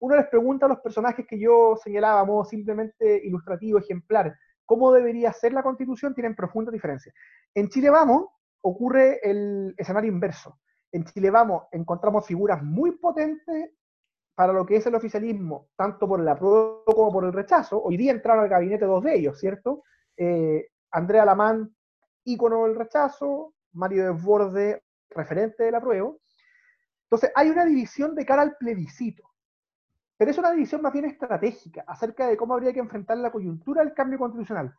Uno 0.00 0.16
les 0.16 0.26
pregunta 0.28 0.66
a 0.66 0.68
los 0.70 0.80
personajes 0.80 1.26
que 1.28 1.38
yo 1.38 1.76
señalaba, 1.76 2.24
modo 2.24 2.44
simplemente 2.44 3.24
ilustrativo, 3.24 3.78
ejemplar, 3.78 4.34
cómo 4.64 4.90
debería 4.92 5.32
ser 5.32 5.52
la 5.52 5.62
constitución, 5.62 6.14
tienen 6.14 6.34
profundas 6.34 6.72
diferencias. 6.72 7.14
En 7.54 7.68
Chile 7.68 7.90
Vamos 7.90 8.26
ocurre 8.62 9.20
el 9.22 9.74
escenario 9.76 10.10
inverso. 10.10 10.58
En 10.90 11.04
Chile 11.04 11.30
Vamos 11.30 11.64
encontramos 11.72 12.26
figuras 12.26 12.62
muy 12.62 12.92
potentes 12.92 13.70
para 14.34 14.52
lo 14.52 14.64
que 14.64 14.76
es 14.76 14.86
el 14.86 14.94
oficialismo, 14.94 15.68
tanto 15.76 16.08
por 16.08 16.20
el 16.20 16.28
apruebo 16.28 16.84
como 16.86 17.12
por 17.12 17.24
el 17.24 17.32
rechazo. 17.32 17.82
Hoy 17.82 17.96
día 17.96 18.12
entraron 18.12 18.44
al 18.44 18.50
gabinete 18.50 18.86
dos 18.86 19.04
de 19.04 19.14
ellos, 19.14 19.38
¿cierto? 19.38 19.82
Eh, 20.16 20.68
Andrea 20.90 21.24
Lamán 21.24 21.74
ícono 22.24 22.64
del 22.64 22.76
rechazo, 22.76 23.54
Mario 23.72 24.12
Desborde, 24.12 24.82
referente 25.10 25.64
del 25.64 25.74
apruebo. 25.74 26.20
Entonces, 27.04 27.30
hay 27.34 27.50
una 27.50 27.64
división 27.64 28.14
de 28.14 28.24
cara 28.24 28.42
al 28.42 28.56
plebiscito, 28.56 29.22
pero 30.16 30.30
es 30.30 30.38
una 30.38 30.52
división 30.52 30.82
más 30.82 30.92
bien 30.92 31.04
estratégica 31.04 31.84
acerca 31.86 32.26
de 32.26 32.36
cómo 32.36 32.54
habría 32.54 32.72
que 32.72 32.80
enfrentar 32.80 33.18
la 33.18 33.30
coyuntura 33.30 33.82
del 33.84 33.94
cambio 33.94 34.18
constitucional. 34.18 34.74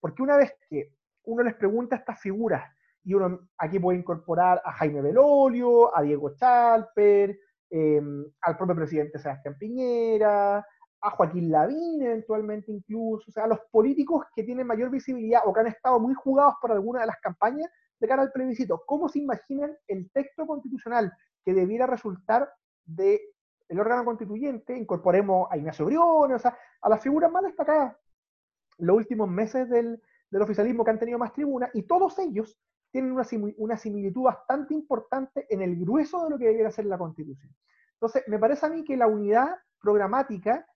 Porque 0.00 0.22
una 0.22 0.36
vez 0.36 0.54
que 0.68 0.94
uno 1.24 1.42
les 1.42 1.54
pregunta 1.54 1.96
a 1.96 1.98
estas 1.98 2.20
figuras, 2.20 2.70
y 3.04 3.14
uno 3.14 3.48
aquí 3.58 3.78
puede 3.78 3.98
incorporar 3.98 4.62
a 4.64 4.72
Jaime 4.72 5.02
Belolio, 5.02 5.96
a 5.96 6.02
Diego 6.02 6.34
Chalper, 6.36 7.38
em, 7.70 8.24
al 8.42 8.56
propio 8.56 8.76
presidente 8.76 9.18
Sebastián 9.18 9.56
Piñera, 9.58 10.64
a 11.02 11.10
Joaquín 11.10 11.50
Lavín 11.50 12.00
eventualmente 12.00 12.70
incluso, 12.70 13.24
o 13.28 13.32
sea, 13.32 13.44
a 13.44 13.48
los 13.48 13.58
políticos 13.70 14.24
que 14.34 14.44
tienen 14.44 14.66
mayor 14.66 14.88
visibilidad 14.90 15.42
o 15.44 15.52
que 15.52 15.60
han 15.60 15.66
estado 15.66 15.98
muy 15.98 16.14
jugados 16.14 16.54
por 16.60 16.70
alguna 16.70 17.00
de 17.00 17.06
las 17.06 17.20
campañas 17.20 17.70
de 17.98 18.08
cara 18.08 18.22
al 18.22 18.32
plebiscito. 18.32 18.82
¿Cómo 18.86 19.08
se 19.08 19.18
imaginan 19.18 19.76
el 19.88 20.10
texto 20.12 20.46
constitucional 20.46 21.12
que 21.44 21.54
debiera 21.54 21.86
resultar 21.86 22.48
del 22.84 23.20
el 23.68 23.80
órgano 23.80 24.04
constituyente? 24.04 24.76
Incorporemos 24.76 25.48
a 25.50 25.56
Ignacio 25.56 25.86
Briones, 25.86 26.36
o 26.36 26.38
sea, 26.38 26.56
a 26.80 26.88
las 26.88 27.02
figuras 27.02 27.30
más 27.30 27.42
destacadas 27.42 27.96
los 28.78 28.96
últimos 28.96 29.28
meses 29.28 29.68
del, 29.68 30.00
del 30.30 30.42
oficialismo 30.42 30.84
que 30.84 30.90
han 30.90 30.98
tenido 30.98 31.18
más 31.18 31.32
tribuna, 31.32 31.70
y 31.74 31.82
todos 31.82 32.18
ellos 32.18 32.58
tienen 32.90 33.12
una, 33.12 33.24
una 33.58 33.76
similitud 33.76 34.22
bastante 34.22 34.74
importante 34.74 35.46
en 35.48 35.62
el 35.62 35.76
grueso 35.76 36.24
de 36.24 36.30
lo 36.30 36.38
que 36.38 36.46
debiera 36.46 36.70
ser 36.70 36.86
la 36.86 36.98
constitución. 36.98 37.54
Entonces, 37.94 38.24
me 38.26 38.38
parece 38.38 38.66
a 38.66 38.68
mí 38.68 38.84
que 38.84 38.96
la 38.96 39.06
unidad 39.06 39.56
programática 39.80 40.66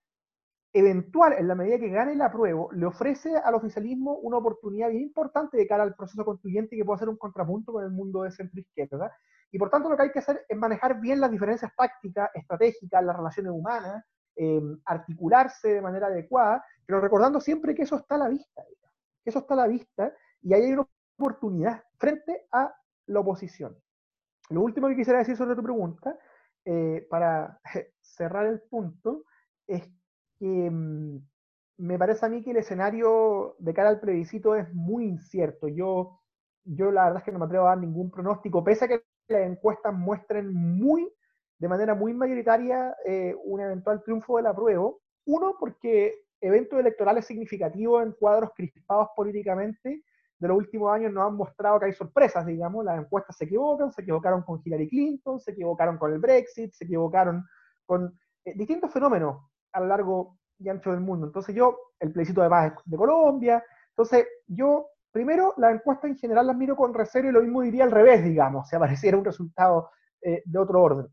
eventual, 0.73 1.35
en 1.39 1.49
la 1.49 1.55
medida 1.55 1.79
que 1.79 1.89
gane 1.89 2.13
el 2.13 2.23
apruebo, 2.23 2.71
le 2.73 2.87
ofrece 2.87 3.37
al 3.37 3.55
oficialismo 3.55 4.19
una 4.19 4.39
oportunidad 4.39 4.91
bien 4.91 5.03
importante 5.03 5.57
de 5.57 5.67
cara 5.67 5.83
al 5.83 5.95
proceso 5.95 6.25
constituyente 6.25 6.77
que 6.77 6.85
puede 6.85 6.99
ser 6.99 7.09
un 7.09 7.17
contrapunto 7.17 7.73
con 7.73 7.85
el 7.85 7.91
mundo 7.91 8.23
de 8.23 8.31
centro 8.31 8.61
izquierda. 8.61 9.11
Y 9.51 9.59
por 9.59 9.71
tanto 9.71 9.89
lo 9.89 9.97
que 9.97 10.03
hay 10.03 10.13
que 10.13 10.19
hacer 10.19 10.45
es 10.49 10.57
manejar 10.57 11.01
bien 11.01 11.21
las 11.21 11.31
diferencias 11.31 11.73
tácticas, 11.77 12.31
estratégicas, 12.35 13.03
las 13.05 13.17
relaciones 13.17 13.53
humanas, 13.53 14.05
eh, 14.37 14.61
articularse 14.85 15.75
de 15.75 15.81
manera 15.81 16.09
adecuada, 16.09 16.63
pero 16.85 17.01
recordando 17.01 17.41
siempre 17.41 17.75
que 17.75 17.83
eso 17.83 17.97
está 17.97 18.17
a 18.17 18.19
la 18.19 18.29
vista, 18.29 18.63
que 19.25 19.31
eso 19.31 19.39
está 19.39 19.55
a 19.55 19.59
la 19.59 19.67
vista 19.67 20.13
y 20.43 20.53
ahí 20.53 20.63
hay 20.63 20.73
una 20.73 20.87
oportunidad 21.19 21.83
frente 21.97 22.47
a 22.53 22.75
la 23.07 23.21
oposición. 23.21 23.77
lo 24.51 24.61
último 24.61 24.89
que 24.89 24.97
quisiera 24.97 25.21
decir 25.21 25.37
sobre 25.37 25.57
tu 25.57 25.63
pregunta, 25.63 26.19
eh, 26.65 27.07
para 27.09 27.59
cerrar 28.03 28.47
el 28.47 28.61
punto, 28.61 29.25
es 29.67 29.89
mm, 30.41 31.17
me 31.79 31.99
parece 31.99 32.27
a 32.27 32.29
mí 32.29 32.43
que 32.43 32.51
el 32.51 32.59
escenario 32.59 33.57
de 33.59 33.75
cara 33.75 33.91
al 33.91 34.01
plebiscito 34.01 34.55
es 34.55 34.73
muy 34.73 35.05
incierto. 35.05 35.69
Yo, 35.69 36.21
yo 36.65 36.91
la 36.91 37.05
verdad 37.05 37.19
es 37.19 37.25
que 37.25 37.33
no 37.33 37.39
me 37.39 37.47
atrevo 37.47 37.67
a 37.67 37.71
dar 37.71 37.79
ningún 37.79 38.11
pronóstico, 38.11 38.65
pese 38.65 38.87
a 38.87 38.89
que 38.89 39.03
las 39.29 39.43
encuestas 39.43 39.93
muestren 39.93 40.53
muy, 40.53 41.11
de 41.59 41.69
manera 41.69 41.95
muy 41.95 42.15
mayoritaria 42.15 42.97
eh, 43.05 43.35
un 43.45 43.61
eventual 43.61 44.03
triunfo 44.03 44.37
del 44.37 44.47
apruebo. 44.47 45.01
Uno, 45.27 45.57
porque 45.59 46.15
eventos 46.41 46.79
electorales 46.79 47.27
significativos 47.27 48.03
en 48.03 48.13
cuadros 48.13 48.51
crispados 48.55 49.09
políticamente 49.17 50.03
de 50.39 50.49
los 50.49 50.57
últimos 50.57 50.93
años 50.93 51.13
nos 51.13 51.27
han 51.27 51.35
mostrado 51.35 51.81
que 51.81 51.87
hay 51.87 51.93
sorpresas, 51.93 52.45
digamos, 52.47 52.85
las 52.85 52.99
encuestas 52.99 53.37
se 53.37 53.45
equivocan, 53.45 53.91
se 53.91 54.03
equivocaron 54.03 54.43
con 54.43 54.61
Hillary 54.63 54.89
Clinton, 54.89 55.41
se 55.41 55.53
equivocaron 55.53 55.97
con 55.97 56.13
el 56.13 56.19
Brexit, 56.19 56.73
se 56.73 56.85
equivocaron 56.85 57.45
con 57.87 58.19
eh, 58.45 58.53
distintos 58.55 58.93
fenómenos 58.93 59.39
a 59.77 59.81
lo 59.81 59.87
largo 59.87 60.39
y 60.59 60.69
ancho 60.69 60.91
del 60.91 61.01
mundo. 61.01 61.27
Entonces 61.27 61.55
yo, 61.55 61.79
el 62.01 62.13
plebiscito 62.13 62.43
de 62.43 62.49
paz 62.49 62.73
de 62.85 62.97
Colombia, 62.97 63.63
entonces 63.91 64.27
yo, 64.47 64.89
primero, 65.13 65.53
las 65.59 65.75
encuestas 65.75 66.11
en 66.11 66.17
general 66.17 66.47
las 66.47 66.57
miro 66.57 66.77
con 66.77 66.95
recelo 66.95 67.29
y 67.29 67.33
lo 67.33 67.43
mismo 67.43 67.61
diría 67.61 67.85
al 67.85 67.91
revés, 67.91 68.25
digamos, 68.25 68.69
si 68.69 68.77
apareciera 68.77 69.19
un 69.19 69.25
resultado 69.25 69.91
eh, 70.23 70.43
de 70.45 70.59
otro 70.59 70.83
orden. 70.83 71.07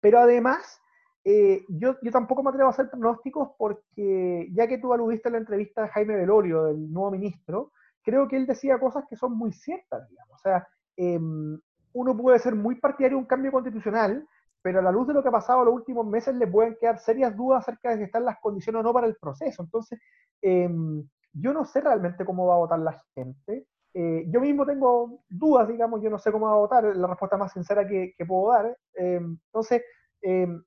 Pero 0.00 0.20
además, 0.20 0.80
eh, 1.24 1.64
yo, 1.68 1.96
yo, 2.00 2.10
tampoco 2.10 2.42
me 2.42 2.50
atrevo 2.50 2.68
a 2.68 2.70
hacer 2.70 2.88
pronósticos 2.88 3.50
porque, 3.58 4.48
ya 4.52 4.66
que 4.66 4.78
tú 4.78 4.92
aludiste 4.92 5.28
en 5.28 5.32
la 5.34 5.38
entrevista 5.40 5.82
de 5.82 5.88
Jaime 5.88 6.16
Velorio, 6.16 6.64
del 6.64 6.90
nuevo 6.90 7.10
ministro, 7.10 7.72
creo 8.02 8.26
que 8.26 8.36
él 8.36 8.46
decía 8.46 8.78
cosas 8.78 9.04
que 9.10 9.16
son 9.16 9.36
muy 9.36 9.52
ciertas, 9.52 10.08
digamos. 10.08 10.34
O 10.34 10.38
sea, 10.38 10.66
em, 10.96 11.58
uno 11.92 12.16
puede 12.16 12.38
ser 12.38 12.54
muy 12.54 12.76
partidario 12.76 13.16
de 13.16 13.22
un 13.22 13.28
cambio 13.28 13.52
constitucional, 13.52 14.26
pero 14.66 14.80
a 14.80 14.82
la 14.82 14.90
luz 14.90 15.06
de 15.06 15.14
lo 15.14 15.22
que 15.22 15.28
ha 15.28 15.30
pasado 15.30 15.64
los 15.64 15.74
últimos 15.74 16.04
meses 16.04 16.34
le 16.34 16.48
pueden 16.48 16.76
quedar 16.80 16.98
serias 16.98 17.36
dudas 17.36 17.60
acerca 17.60 17.90
de 17.90 17.98
si 17.98 18.02
están 18.02 18.24
las 18.24 18.40
condiciones 18.40 18.80
o 18.80 18.82
no 18.82 18.92
para 18.92 19.06
el 19.06 19.14
proceso. 19.14 19.62
Entonces, 19.62 20.00
em, 20.42 21.08
yo 21.32 21.52
no 21.52 21.64
sé 21.64 21.80
realmente 21.80 22.24
cómo 22.24 22.48
va 22.48 22.54
a 22.54 22.58
votar 22.58 22.80
la 22.80 23.00
gente. 23.14 23.68
Eh, 23.94 24.24
yo 24.28 24.40
mismo 24.40 24.66
tengo 24.66 25.20
dudas, 25.28 25.68
digamos, 25.68 26.02
yo 26.02 26.10
no 26.10 26.18
sé 26.18 26.32
cómo 26.32 26.46
va 26.46 26.54
a 26.54 26.56
votar, 26.56 26.96
la 26.96 27.06
respuesta 27.06 27.36
más 27.36 27.52
sincera 27.52 27.86
que, 27.86 28.12
puedo 28.26 28.50
dar. 28.50 28.76
Em, 28.94 29.38
entonces, 29.52 29.82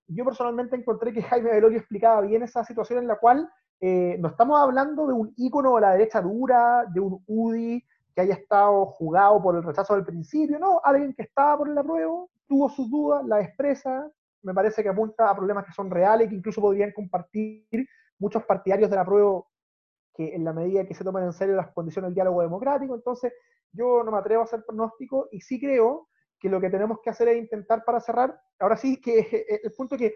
yo 0.07 0.23
personalmente 0.23 0.77
encontré 0.77 1.11
que 1.11 1.21
Jaime 1.21 1.51
Velorio 1.51 1.79
explicaba 1.79 2.21
bien 2.21 2.43
esa 2.43 2.63
situación 2.63 2.99
en 2.99 3.07
la 3.07 3.17
cual 3.17 3.49
eh, 3.81 4.15
no 4.17 4.29
estamos 4.29 4.57
hablando 4.61 5.07
de 5.07 5.13
un 5.13 5.33
ícono 5.35 5.75
de 5.75 5.81
la 5.81 5.91
derecha 5.91 6.21
dura, 6.21 6.85
de 6.93 7.01
un 7.01 7.21
UDI 7.27 7.83
que 8.19 8.23
haya 8.23 8.33
estado 8.33 8.85
jugado 8.85 9.41
por 9.41 9.55
el 9.55 9.63
rechazo 9.63 9.95
del 9.95 10.03
principio, 10.03 10.59
no, 10.59 10.81
alguien 10.83 11.13
que 11.13 11.21
estaba 11.21 11.57
por 11.57 11.69
el 11.69 11.77
apruebo, 11.77 12.29
tuvo 12.47 12.67
sus 12.69 12.91
dudas, 12.91 13.25
la 13.25 13.39
expresa, 13.39 14.11
me 14.41 14.53
parece 14.53 14.83
que 14.83 14.89
apunta 14.89 15.29
a 15.29 15.35
problemas 15.35 15.65
que 15.65 15.71
son 15.71 15.89
reales, 15.89 16.27
que 16.27 16.35
incluso 16.35 16.59
podrían 16.59 16.91
compartir 16.91 17.87
muchos 18.17 18.43
partidarios 18.43 18.89
del 18.89 18.99
apruebo 18.99 19.47
que 20.13 20.35
en 20.35 20.43
la 20.43 20.51
medida 20.51 20.85
que 20.85 20.93
se 20.93 21.05
tomen 21.05 21.23
en 21.23 21.31
serio 21.31 21.55
las 21.55 21.71
condiciones 21.71 22.09
del 22.09 22.15
diálogo 22.15 22.41
democrático, 22.41 22.93
entonces 22.93 23.31
yo 23.71 24.03
no 24.03 24.11
me 24.11 24.17
atrevo 24.17 24.41
a 24.41 24.45
hacer 24.45 24.65
pronóstico 24.65 25.29
y 25.31 25.39
sí 25.39 25.57
creo 25.57 26.09
que 26.37 26.49
lo 26.49 26.59
que 26.59 26.69
tenemos 26.69 26.99
que 27.01 27.11
hacer 27.11 27.29
es 27.29 27.37
intentar 27.37 27.85
para 27.85 28.01
cerrar, 28.01 28.37
ahora 28.59 28.75
sí 28.75 28.99
que 28.99 29.59
el 29.63 29.71
punto 29.71 29.95
que, 29.95 30.13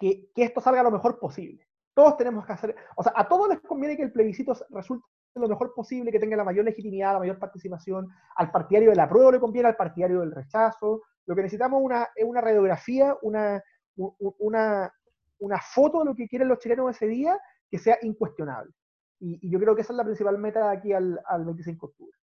que, 0.00 0.32
que 0.34 0.42
esto 0.42 0.60
salga 0.60 0.82
lo 0.82 0.90
mejor 0.90 1.20
posible. 1.20 1.64
Todos 1.94 2.16
tenemos 2.16 2.44
que 2.44 2.52
hacer, 2.54 2.74
o 2.96 3.04
sea, 3.04 3.12
a 3.14 3.28
todos 3.28 3.48
les 3.50 3.60
conviene 3.60 3.96
que 3.96 4.02
el 4.02 4.12
plebiscito 4.12 4.52
resulte 4.70 5.06
lo 5.40 5.48
mejor 5.48 5.72
posible, 5.74 6.12
que 6.12 6.18
tenga 6.18 6.36
la 6.36 6.44
mayor 6.44 6.64
legitimidad, 6.64 7.14
la 7.14 7.20
mayor 7.20 7.38
participación. 7.38 8.08
Al 8.36 8.50
partidario 8.50 8.90
del 8.90 9.00
apruebo 9.00 9.32
le 9.32 9.40
conviene, 9.40 9.68
al 9.68 9.76
partidario 9.76 10.20
del 10.20 10.32
rechazo. 10.32 11.02
Lo 11.26 11.34
que 11.34 11.42
necesitamos 11.42 11.80
una, 11.82 12.08
es 12.14 12.24
una 12.24 12.40
radiografía, 12.40 13.16
una, 13.22 13.62
una, 13.96 14.92
una 15.38 15.60
foto 15.60 16.00
de 16.00 16.04
lo 16.06 16.14
que 16.14 16.28
quieren 16.28 16.48
los 16.48 16.58
chilenos 16.58 16.94
ese 16.94 17.06
día 17.06 17.38
que 17.70 17.78
sea 17.78 17.98
incuestionable. 18.02 18.72
Y, 19.20 19.48
yo 19.48 19.58
creo 19.58 19.74
que 19.74 19.82
esa 19.82 19.92
es 19.92 19.96
la 19.96 20.04
principal 20.04 20.36
meta 20.38 20.70
de 20.70 20.76
aquí 20.76 20.92
al, 20.92 21.20
al 21.26 21.44
25 21.44 21.86
de 21.86 21.90
octubre. 21.90 22.18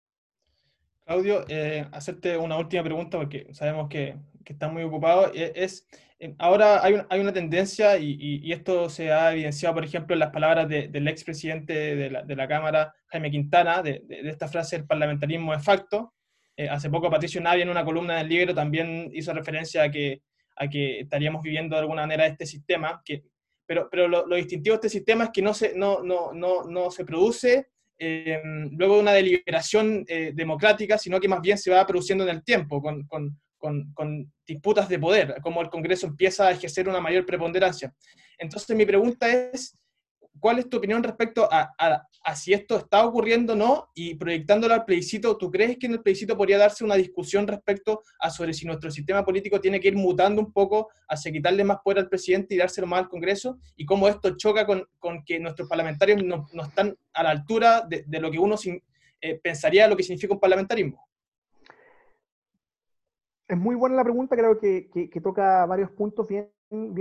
Claudio, 1.04 1.44
eh, 1.48 1.86
hacerte 1.92 2.36
una 2.36 2.58
última 2.58 2.82
pregunta 2.82 3.18
porque 3.18 3.54
sabemos 3.54 3.88
que, 3.88 4.16
que 4.44 4.54
estás 4.54 4.72
muy 4.72 4.82
ocupado. 4.82 5.30
E, 5.32 5.52
es, 5.54 5.86
eh, 5.92 5.96
ahora 6.38 6.84
hay, 6.84 6.96
hay, 7.08 7.20
una 7.20 7.32
tendencia 7.32 7.98
y, 7.98 8.16
y, 8.18 8.52
esto 8.52 8.88
se 8.88 9.12
ha 9.12 9.32
evidenciado, 9.32 9.74
por 9.74 9.84
ejemplo, 9.84 10.14
en 10.14 10.20
las 10.20 10.30
palabras 10.30 10.68
de, 10.68 10.88
del 10.88 11.08
expresidente 11.08 11.96
de 11.96 12.10
la, 12.10 12.22
de 12.22 12.36
la 12.36 12.48
Cámara, 12.48 12.94
Jaime 13.08 13.30
Quintana, 13.30 13.82
de, 13.82 14.02
de, 14.06 14.28
esta 14.28 14.48
frase, 14.48 14.76
el 14.76 14.86
parlamentarismo 14.86 15.52
de 15.52 15.60
facto. 15.60 16.14
Eh, 16.56 16.68
hace 16.68 16.88
poco 16.88 17.10
Patricio 17.10 17.40
Navia 17.40 17.64
en 17.64 17.68
una 17.68 17.84
columna 17.84 18.16
del 18.16 18.28
libro 18.28 18.54
también 18.54 19.10
hizo 19.12 19.32
referencia 19.34 19.82
a 19.82 19.90
que, 19.90 20.22
a 20.56 20.68
que 20.68 21.00
estaríamos 21.00 21.42
viviendo 21.42 21.76
de 21.76 21.80
alguna 21.80 22.02
manera 22.02 22.26
este 22.26 22.46
sistema, 22.46 23.02
que, 23.04 23.24
pero, 23.66 23.88
pero 23.90 24.08
lo, 24.08 24.26
lo 24.26 24.36
distintivo 24.36 24.74
de 24.74 24.86
este 24.86 24.98
sistema 24.98 25.24
es 25.24 25.30
que 25.30 25.42
no 25.42 25.52
se, 25.52 25.74
no, 25.76 26.02
no, 26.02 26.32
no, 26.32 26.64
no 26.64 26.90
se 26.90 27.04
produce 27.04 27.68
eh, 27.98 28.42
luego 28.72 28.96
de 28.96 29.00
una 29.00 29.12
deliberación 29.12 30.04
eh, 30.06 30.32
democrática, 30.34 30.98
sino 30.98 31.18
que 31.18 31.28
más 31.28 31.40
bien 31.40 31.56
se 31.56 31.70
va 31.70 31.86
produciendo 31.86 32.24
en 32.24 32.30
el 32.30 32.44
tiempo, 32.44 32.82
con, 32.82 33.06
con, 33.06 33.38
con, 33.66 33.92
con, 33.94 34.32
disputas 34.46 34.88
de 34.88 35.00
poder, 35.00 35.40
como 35.42 35.60
el 35.60 35.68
Congreso 35.68 36.06
empieza 36.06 36.46
a 36.46 36.52
ejercer 36.52 36.88
una 36.88 37.00
mayor 37.00 37.26
preponderancia. 37.26 37.92
Entonces 38.38 38.76
mi 38.76 38.86
pregunta 38.86 39.28
es, 39.28 39.76
¿cuál 40.38 40.60
es 40.60 40.68
tu 40.68 40.76
opinión 40.76 41.02
respecto 41.02 41.48
a, 41.52 41.74
a, 41.76 42.06
a, 42.22 42.36
si 42.36 42.52
esto 42.52 42.76
está 42.76 43.04
ocurriendo 43.04 43.54
o 43.54 43.56
no? 43.56 43.88
Y 43.92 44.14
proyectándolo 44.14 44.72
al 44.72 44.84
plebiscito, 44.84 45.36
¿tú 45.36 45.50
crees 45.50 45.78
que 45.78 45.86
en 45.86 45.94
el 45.94 46.02
plebiscito 46.02 46.36
podría 46.36 46.58
darse 46.58 46.84
una 46.84 46.94
discusión 46.94 47.48
respecto 47.48 48.02
a 48.20 48.30
sobre 48.30 48.54
si 48.54 48.66
nuestro 48.66 48.88
sistema 48.92 49.24
político 49.24 49.60
tiene 49.60 49.80
que 49.80 49.88
ir 49.88 49.96
mutando 49.96 50.40
un 50.40 50.52
poco 50.52 50.88
hacia 51.08 51.32
quitarle 51.32 51.64
más 51.64 51.78
poder 51.82 51.98
al 51.98 52.08
presidente 52.08 52.54
y 52.54 52.58
dárselo 52.58 52.86
más 52.86 53.00
al 53.00 53.08
Congreso? 53.08 53.58
Y 53.74 53.84
cómo 53.84 54.06
esto 54.06 54.36
choca 54.36 54.64
con, 54.64 54.86
que 55.24 55.40
nuestros 55.40 55.68
parlamentarios 55.68 56.22
no, 56.22 56.46
están 56.62 56.96
a 57.14 57.24
la 57.24 57.30
altura 57.30 57.84
de, 57.88 58.04
de 58.06 58.20
lo 58.20 58.30
que 58.30 58.38
uno 58.38 58.56
sin, 58.56 58.80
eh, 59.20 59.40
pensaría 59.42 59.88
lo 59.88 59.96
que 59.96 60.04
significa 60.04 60.34
un 60.34 60.40
parlamentarismo. 60.40 61.05
Es 63.48 63.56
muy 63.56 63.76
buena 63.76 63.96
la 63.96 64.04
pregunta, 64.04 64.36
creo 64.36 64.58
que, 64.58 65.20
toca 65.22 65.64
varios 65.66 65.90
puntos 65.92 66.26
bien, 66.28 66.50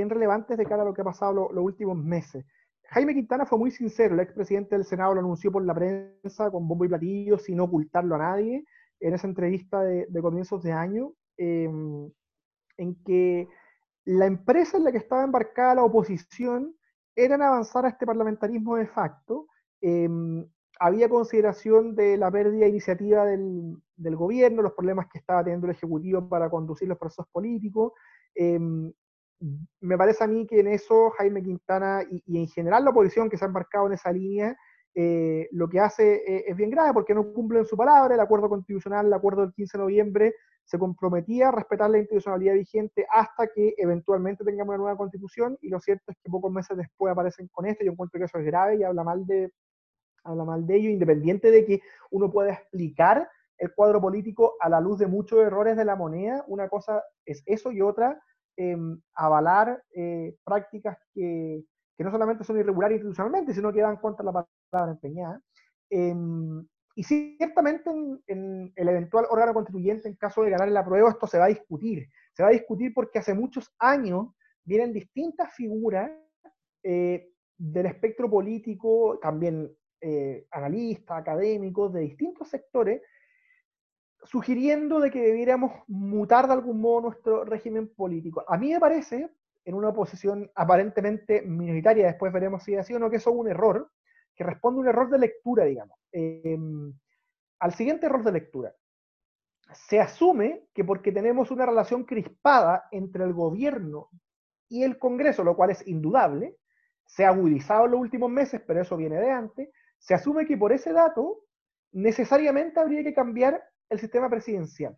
relevantes 0.10 0.58
de 0.58 0.66
cara 0.66 0.84
a 0.84 0.86
lo 0.86 0.94
que 0.94 1.02
ha 1.02 1.06
pasado 1.06 1.34
lo, 1.34 1.52
los 1.52 1.64
últimos 1.64 1.98
meses. 1.98 2.46
Jaime 2.90 3.16
Quintana 3.16 3.46
fue 3.46 3.58
muy 3.58 3.72
sincero, 3.72 4.14
el 4.14 4.20
expresidente 4.20 4.76
del 4.76 4.86
Senado 4.86 5.16
lo 5.16 5.22
anunció 5.22 5.52
por 5.52 5.66
la 5.66 5.74
prensa 5.74 6.52
con 6.52 6.68
bombo 6.68 6.86
y 6.86 6.90
platillo, 6.90 7.40
sin 7.40 7.60
ocultarlo 7.60 8.16
a 8.16 8.20
nadie, 8.20 8.64
en 9.00 9.14
esa 9.14 9.28
entrevista 9.28 9.82
de, 9.82 10.08
comienzos 10.22 10.62
de 10.62 10.72
año, 10.72 11.14
eh, 11.38 11.70
en 12.78 13.04
que 13.04 13.48
la 14.06 14.28
empresa 14.28 14.78
en 14.78 14.84
la 14.84 14.92
que 14.92 15.00
estaba 15.00 15.24
embarcada 15.24 15.76
la 15.76 15.84
oposición 15.84 16.76
era 17.16 17.36
en 17.36 17.42
avanzar 17.42 17.86
a 17.86 17.90
este 17.90 18.06
parlamentarismo 18.06 18.76
de 18.76 18.86
facto. 18.86 19.48
Eh, 19.82 20.08
había 20.80 21.10
consideración 21.10 21.96
de 21.96 22.18
la 22.18 22.32
pérdida 22.32 22.66
de 22.66 22.70
iniciativa 22.70 23.26
del, 23.26 23.78
del, 23.96 24.16
gobierno, 24.16 24.62
los 24.62 24.74
problemas 24.74 25.08
que 25.12 25.20
estaba 25.20 25.44
teniendo 25.44 25.68
el 25.68 25.74
Ejecutivo 25.74 26.28
para 26.28 26.50
conducir 26.50 26.88
los 26.88 26.98
procesos 26.98 27.28
políticos. 27.32 27.94
Eh, 28.36 28.60
me 29.82 29.98
parece 29.98 30.24
a 30.24 30.28
mí 30.28 30.46
que 30.48 30.60
en 30.60 30.68
eso 30.68 31.12
Jaime 31.12 31.44
Quintana 31.44 32.04
y, 32.10 32.24
y, 32.26 32.40
en 32.40 32.48
general 32.48 32.84
la 32.84 32.92
oposición 32.92 33.30
que 33.30 33.38
se 33.38 33.46
ha 33.46 33.48
embarcado 33.48 33.88
en 33.88 33.94
esa 33.94 34.12
línea, 34.12 34.56
eh, 34.98 35.50
lo 35.52 35.68
que 35.68 35.82
hace 35.82 36.24
eh, 36.26 36.46
es 36.48 36.56
bien 36.56 36.70
grave 36.70 36.94
porque 36.94 37.14
no 37.14 37.34
cumplen 37.34 37.66
su 37.66 37.76
palabra, 37.76 38.16
el 38.16 38.22
acuerdo 38.22 38.48
constitucional, 38.48 39.08
el 39.08 39.14
acuerdo 39.14 39.42
del 39.42 39.54
15 39.54 39.78
de 39.78 39.84
noviembre, 39.84 40.36
se 40.64 40.80
comprometía 40.80 41.50
a 41.50 41.52
respetar 41.52 41.90
la 41.90 41.98
institucionalidad 41.98 42.54
vigente 42.54 43.06
hasta 43.12 43.48
que 43.48 43.76
eventualmente 43.78 44.46
tengamos 44.46 44.70
una 44.70 44.78
nueva 44.78 44.98
constitución 44.98 45.58
y 45.62 45.68
lo 45.68 45.82
cierto 45.82 46.12
es 46.12 46.18
que 46.24 46.32
pocos 46.32 46.52
meses 46.52 46.78
después 46.78 47.12
aparecen 47.12 47.50
con 47.50 47.66
esto, 47.66 47.84
yo 47.84 47.92
encuentro 47.92 48.18
que 48.18 48.26
eso 48.26 48.40
es 48.40 48.46
grave 48.46 48.78
y 48.78 48.84
habla 48.84 49.04
mal 49.04 49.28
de, 49.28 49.52
habla 50.26 50.44
mal 50.44 50.66
de 50.66 50.76
ello, 50.76 50.90
independiente 50.90 51.52
de 51.52 51.66
que 51.66 51.82
uno 52.12 52.32
pueda 52.32 52.54
explicar 52.54 53.30
el 53.58 53.74
cuadro 53.74 54.02
político 54.02 54.56
a 54.60 54.68
la 54.68 54.82
luz 54.82 55.00
de 55.00 55.08
muchos 55.08 55.40
errores 55.40 55.78
de 55.78 55.86
la 55.86 55.96
moneda, 55.96 56.44
una 56.48 56.68
cosa 56.68 57.02
es 57.26 57.42
eso 57.46 57.72
y 57.72 57.82
otra 57.82 58.22
eh, 58.58 58.78
avalar 59.14 59.82
eh, 59.96 60.36
prácticas 60.44 60.98
que, 61.14 61.64
no 61.98 62.12
solamente 62.12 62.44
son 62.44 62.60
irregulares 62.60 62.98
institucionalmente, 62.98 63.54
sino 63.54 63.72
que 63.72 63.80
dan 63.80 63.96
de 63.96 64.24
la 64.24 64.46
palabra 64.70 64.92
empeñada. 64.92 65.42
Eh, 65.90 66.14
y 66.98 67.04
ciertamente 67.04 67.90
en, 67.90 68.22
en, 68.28 68.74
el 68.76 68.90
eventual 68.90 69.26
órgano 69.30 69.54
constituyente, 69.54 70.08
en 70.08 70.16
caso 70.16 70.44
de 70.44 70.50
ganar 70.50 70.68
el 70.68 70.78
apruebo, 70.78 71.10
esto 71.10 71.28
se 71.28 71.38
va 71.38 71.46
a 71.46 71.50
discutir. 71.50 72.10
Se 72.34 72.44
va 72.44 72.50
a 72.50 72.54
discutir 72.54 72.94
porque 72.94 73.20
hace 73.20 73.34
muchos 73.34 73.74
años 73.80 74.28
vienen 74.64 74.94
distintas 74.94 75.54
figuras 75.54 76.12
eh, 76.84 77.32
del 77.58 77.86
espectro 77.86 78.30
político, 78.30 79.20
también 79.22 79.72
eh, 80.02 80.46
analistas, 80.52 81.18
académicos 81.18 81.94
de 81.94 82.02
distintos 82.02 82.50
sectores, 82.50 83.02
sugiriendo 84.24 85.00
de 85.00 85.12
que 85.12 85.22
debiéramos 85.22 85.72
mutar 85.88 86.48
de 86.48 86.54
algún 86.54 86.82
modo 86.82 87.02
nuestro 87.02 87.46
régimen 87.46 87.88
político. 87.94 88.44
A 88.48 88.58
mí 88.58 88.72
me 88.72 88.80
parece, 88.80 89.30
en 89.64 89.76
una 89.76 89.94
posición 89.94 90.52
aparentemente 90.56 91.42
minoritaria, 91.42 92.08
después 92.08 92.34
veremos 92.34 92.64
si 92.64 92.74
es 92.74 92.80
así 92.80 92.94
o 92.94 93.00
no, 93.00 93.10
que 93.10 93.18
eso 93.18 93.30
es 93.30 93.36
un 93.36 93.48
error, 93.48 93.92
que 94.36 94.44
responde 94.44 94.80
a 94.80 94.82
un 94.82 94.88
error 94.88 95.10
de 95.10 95.20
lectura, 95.20 95.64
digamos. 95.64 95.98
Eh, 96.12 96.58
al 97.60 97.74
siguiente 97.74 98.06
error 98.06 98.24
de 98.24 98.32
lectura. 98.32 98.76
se 99.74 100.00
asume 100.00 100.68
que 100.74 100.84
porque 100.84 101.12
tenemos 101.12 101.50
una 101.50 101.66
relación 101.66 102.04
crispada 102.04 102.88
entre 102.92 103.24
el 103.24 103.34
gobierno 103.34 104.10
y 104.70 104.84
el 104.84 105.00
Congreso, 105.00 105.44
lo 105.44 105.56
cual 105.56 105.72
es 105.72 105.88
indudable, 105.88 106.58
se 107.06 107.26
ha 107.26 107.30
agudizado 107.30 107.86
en 107.86 107.92
los 107.92 108.00
últimos 108.00 108.30
meses, 108.30 108.62
pero 108.66 108.82
eso 108.82 108.96
viene 108.98 109.20
de 109.20 109.32
antes, 109.32 109.70
se 110.06 110.14
asume 110.14 110.46
que 110.46 110.56
por 110.56 110.72
ese 110.72 110.94
dato 110.94 111.40
necesariamente 111.92 112.80
habría 112.80 113.04
que 113.04 113.14
cambiar 113.14 113.64
el 113.90 114.00
sistema 114.00 114.30
presidencial. 114.30 114.96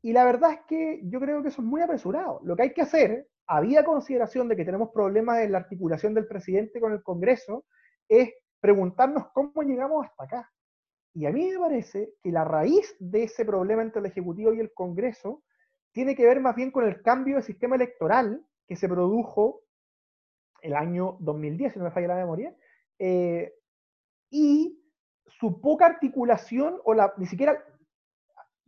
Y 0.00 0.14
la 0.14 0.24
verdad 0.24 0.52
es 0.52 0.60
que 0.66 1.00
yo 1.04 1.20
creo 1.20 1.42
que 1.42 1.48
eso 1.48 1.60
es 1.60 1.68
muy 1.68 1.82
apresurado. 1.82 2.40
Lo 2.42 2.56
que 2.56 2.62
hay 2.62 2.72
que 2.72 2.80
hacer, 2.80 3.28
había 3.46 3.84
consideración 3.84 4.48
de 4.48 4.56
que 4.56 4.64
tenemos 4.64 4.90
problemas 4.94 5.40
en 5.40 5.52
la 5.52 5.58
articulación 5.58 6.14
del 6.14 6.26
presidente 6.26 6.80
con 6.80 6.92
el 6.92 7.02
Congreso, 7.02 7.66
es 8.08 8.30
preguntarnos 8.60 9.26
cómo 9.34 9.62
llegamos 9.62 10.06
hasta 10.06 10.24
acá. 10.24 10.52
Y 11.12 11.26
a 11.26 11.30
mí 11.30 11.50
me 11.50 11.58
parece 11.58 12.14
que 12.22 12.32
la 12.32 12.44
raíz 12.44 12.96
de 12.98 13.24
ese 13.24 13.44
problema 13.44 13.82
entre 13.82 14.00
el 14.00 14.06
Ejecutivo 14.06 14.54
y 14.54 14.60
el 14.60 14.72
Congreso 14.72 15.42
tiene 15.92 16.16
que 16.16 16.24
ver 16.24 16.40
más 16.40 16.56
bien 16.56 16.70
con 16.70 16.86
el 16.86 17.02
cambio 17.02 17.36
de 17.36 17.42
sistema 17.42 17.76
electoral 17.76 18.42
que 18.66 18.76
se 18.76 18.88
produjo 18.88 19.60
el 20.62 20.74
año 20.74 21.18
2010, 21.20 21.74
si 21.74 21.78
no 21.78 21.84
me 21.84 21.90
falla 21.90 22.08
la 22.08 22.16
memoria, 22.16 22.56
eh, 22.98 23.52
y 24.32 24.82
su 25.26 25.60
poca 25.60 25.86
articulación, 25.86 26.80
o 26.84 26.94
la, 26.94 27.12
ni 27.18 27.26
siquiera, 27.26 27.62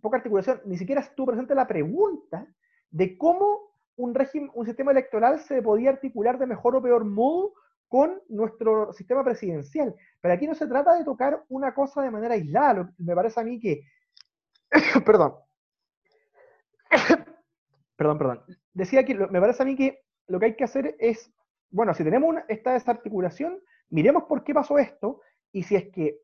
poca 0.01 0.19
articulación, 0.19 0.61
ni 0.67 0.77
siquiera 0.77 1.01
estuvo 1.01 1.29
presente 1.29 1.55
la 1.55 1.67
pregunta 1.67 2.47
de 2.91 3.17
cómo 3.17 3.73
un 3.97 4.15
régimen, 4.15 4.51
un 4.55 4.67
sistema 4.67 4.93
electoral 4.93 5.41
se 5.41 5.63
podía 5.63 5.91
articular 5.91 6.39
de 6.39 6.47
mejor 6.47 6.77
o 6.77 6.83
peor 6.83 7.05
modo 7.07 7.55
con 7.89 8.21
nuestro 8.29 8.93
sistema 8.93 9.25
presidencial. 9.25 9.95
Pero 10.21 10.35
aquí 10.35 10.47
no 10.47 10.55
se 10.55 10.67
trata 10.67 10.95
de 10.97 11.05
tocar 11.05 11.45
una 11.49 11.75
cosa 11.75 12.03
de 12.03 12.11
manera 12.11 12.35
aislada. 12.35 12.93
Me 12.99 13.15
parece 13.15 13.41
a 13.41 13.45
mí 13.45 13.59
que, 13.59 13.83
perdón, 15.07 15.35
perdón, 17.97 18.19
perdón. 18.19 18.45
Decía 18.75 19.05
que 19.05 19.15
me 19.15 19.41
parece 19.41 19.63
a 19.63 19.67
mí 19.67 19.77
que 19.77 20.03
lo 20.27 20.39
que 20.39 20.47
hay 20.47 20.57
que 20.57 20.65
hacer 20.65 20.95
es, 20.99 21.33
bueno, 21.71 21.95
si 21.95 22.05
tenemos 22.05 22.37
esta 22.49 22.75
desarticulación, 22.75 23.61
miremos 23.89 24.25
por 24.25 24.45
qué 24.45 24.53
pasó 24.53 24.79
esto 24.79 25.21
y 25.55 25.63
si 25.63 25.77
es 25.77 25.89
que 25.91 26.21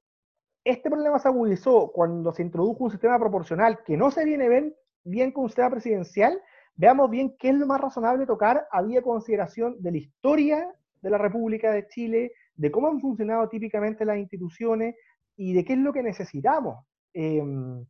este 0.65 0.91
problema 0.91 1.19
se 1.21 1.29
agudizó 1.29 1.93
cuando 1.93 2.35
se 2.35 2.43
introdujo 2.43 2.85
un 2.85 2.91
sistema 2.91 3.19
proporcional 3.19 3.83
que 3.85 3.97
no 3.97 4.11
se 4.11 4.25
viene 4.25 4.49
bien, 4.49 4.75
bien 5.05 5.31
con 5.31 5.45
un 5.45 5.49
sistema 5.49 5.71
presidencial, 5.71 6.39
veamos 6.75 7.09
bien 7.09 7.37
qué 7.39 7.51
es 7.51 7.55
lo 7.55 7.67
más 7.67 7.81
razonable 7.81 8.27
tocar 8.27 8.67
había 8.73 9.03
consideración 9.03 9.81
de 9.81 9.93
la 9.93 9.99
historia 9.99 10.69
de 11.01 11.11
la 11.11 11.17
República 11.17 11.71
de 11.71 11.87
Chile, 11.87 12.33
de 12.57 12.71
cómo 12.73 12.89
han 12.89 13.01
funcionado 13.01 13.49
típicamente 13.49 14.05
las 14.05 14.19
instituciones 14.19 14.97
y 15.37 15.55
de 15.55 15.65
qué 15.65 15.75
es 15.75 15.79
lo 15.79 15.93
que 15.93 16.03
necesitamos. 16.03 16.85
Em, 17.15 17.87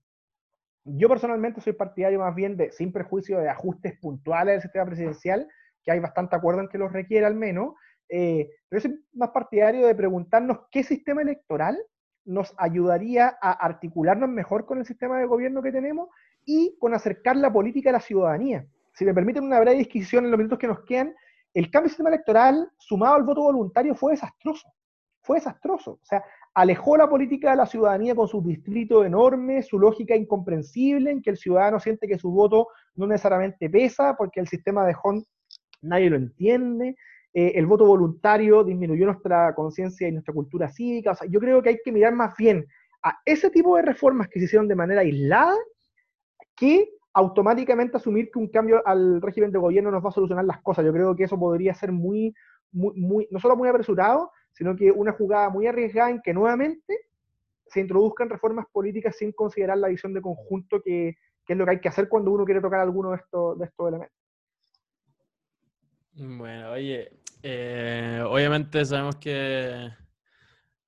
yo 0.84 1.08
personalmente 1.08 1.62
soy 1.62 1.72
partidario 1.72 2.20
más 2.20 2.34
bien 2.34 2.56
de, 2.58 2.70
sin 2.70 2.92
prejuicio, 2.92 3.38
de 3.38 3.48
ajustes 3.48 3.98
puntuales 3.98 4.54
del 4.54 4.62
sistema 4.62 4.84
presidencial, 4.84 5.48
que 5.82 5.90
hay 5.90 6.00
bastante 6.00 6.36
acuerdo 6.36 6.60
en 6.60 6.68
que 6.68 6.78
los 6.78 6.92
requiere 6.92 7.24
al 7.24 7.34
menos, 7.34 7.74
eh, 8.10 8.50
pero 8.68 8.82
soy 8.82 9.04
más 9.14 9.30
partidario 9.30 9.86
de 9.86 9.94
preguntarnos 9.94 10.58
qué 10.70 10.82
sistema 10.82 11.22
electoral 11.22 11.78
nos 12.24 12.54
ayudaría 12.58 13.36
a 13.40 13.52
articularnos 13.52 14.28
mejor 14.28 14.66
con 14.66 14.78
el 14.78 14.86
sistema 14.86 15.18
de 15.18 15.26
gobierno 15.26 15.62
que 15.62 15.72
tenemos 15.72 16.08
y 16.44 16.76
con 16.78 16.94
acercar 16.94 17.36
la 17.36 17.52
política 17.52 17.90
a 17.90 17.94
la 17.94 18.00
ciudadanía. 18.00 18.66
Si 18.94 19.04
me 19.04 19.14
permiten 19.14 19.44
una 19.44 19.60
breve 19.60 19.78
discusión 19.78 20.24
en 20.24 20.30
los 20.30 20.38
minutos 20.38 20.58
que 20.58 20.66
nos 20.66 20.84
quedan, 20.84 21.14
el 21.54 21.70
cambio 21.70 21.86
de 21.86 21.90
sistema 21.90 22.10
electoral 22.10 22.70
sumado 22.78 23.14
al 23.14 23.24
voto 23.24 23.42
voluntario 23.42 23.94
fue 23.94 24.12
desastroso. 24.12 24.68
Fue 25.22 25.36
desastroso. 25.38 25.92
O 25.92 26.04
sea, 26.04 26.24
alejó 26.54 26.96
la 26.96 27.08
política 27.08 27.50
de 27.50 27.56
la 27.56 27.66
ciudadanía 27.66 28.14
con 28.14 28.28
su 28.28 28.42
distrito 28.42 29.04
enorme, 29.04 29.62
su 29.62 29.78
lógica 29.78 30.14
incomprensible, 30.14 31.10
en 31.10 31.22
que 31.22 31.30
el 31.30 31.36
ciudadano 31.36 31.80
siente 31.80 32.08
que 32.08 32.18
su 32.18 32.30
voto 32.30 32.68
no 32.94 33.06
necesariamente 33.06 33.68
pesa 33.68 34.14
porque 34.16 34.40
el 34.40 34.48
sistema 34.48 34.86
de 34.86 34.94
HON 35.02 35.24
nadie 35.82 36.10
lo 36.10 36.16
entiende. 36.16 36.96
Eh, 37.32 37.52
el 37.54 37.66
voto 37.66 37.86
voluntario 37.86 38.64
disminuyó 38.64 39.06
nuestra 39.06 39.54
conciencia 39.54 40.08
y 40.08 40.12
nuestra 40.12 40.34
cultura 40.34 40.68
cívica. 40.68 41.12
O 41.12 41.14
sea, 41.14 41.28
yo 41.28 41.38
creo 41.40 41.62
que 41.62 41.70
hay 41.70 41.78
que 41.84 41.92
mirar 41.92 42.14
más 42.14 42.36
bien 42.36 42.66
a 43.02 43.18
ese 43.24 43.50
tipo 43.50 43.76
de 43.76 43.82
reformas 43.82 44.28
que 44.28 44.40
se 44.40 44.46
hicieron 44.46 44.68
de 44.68 44.74
manera 44.74 45.00
aislada 45.00 45.56
que 46.56 46.90
automáticamente 47.12 47.96
asumir 47.96 48.30
que 48.30 48.38
un 48.38 48.48
cambio 48.48 48.82
al 48.86 49.20
régimen 49.22 49.50
de 49.50 49.58
gobierno 49.58 49.90
nos 49.90 50.04
va 50.04 50.10
a 50.10 50.12
solucionar 50.12 50.44
las 50.44 50.60
cosas. 50.60 50.84
Yo 50.84 50.92
creo 50.92 51.16
que 51.16 51.24
eso 51.24 51.38
podría 51.38 51.74
ser 51.74 51.92
muy, 51.92 52.34
muy, 52.72 52.94
muy, 52.94 53.28
no 53.30 53.40
solo 53.40 53.56
muy 53.56 53.68
apresurado, 53.68 54.30
sino 54.52 54.76
que 54.76 54.90
una 54.90 55.12
jugada 55.12 55.48
muy 55.50 55.66
arriesgada 55.66 56.10
en 56.10 56.20
que 56.22 56.34
nuevamente 56.34 56.98
se 57.66 57.80
introduzcan 57.80 58.28
reformas 58.28 58.66
políticas 58.72 59.16
sin 59.16 59.32
considerar 59.32 59.78
la 59.78 59.88
visión 59.88 60.12
de 60.12 60.20
conjunto 60.20 60.82
que, 60.82 61.16
que 61.46 61.52
es 61.52 61.58
lo 61.58 61.64
que 61.64 61.70
hay 61.72 61.80
que 61.80 61.88
hacer 61.88 62.08
cuando 62.08 62.32
uno 62.32 62.44
quiere 62.44 62.60
tocar 62.60 62.80
alguno 62.80 63.10
de 63.10 63.16
estos, 63.16 63.58
de 63.58 63.64
estos 63.64 63.88
elementos. 63.88 64.20
Bueno, 66.12 66.72
oye, 66.72 67.12
eh, 67.42 68.22
obviamente 68.26 68.84
sabemos 68.84 69.16
que 69.16 69.90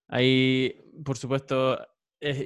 hay, 0.08 0.74
por 1.04 1.16
supuesto, 1.16 1.78
es, 2.20 2.44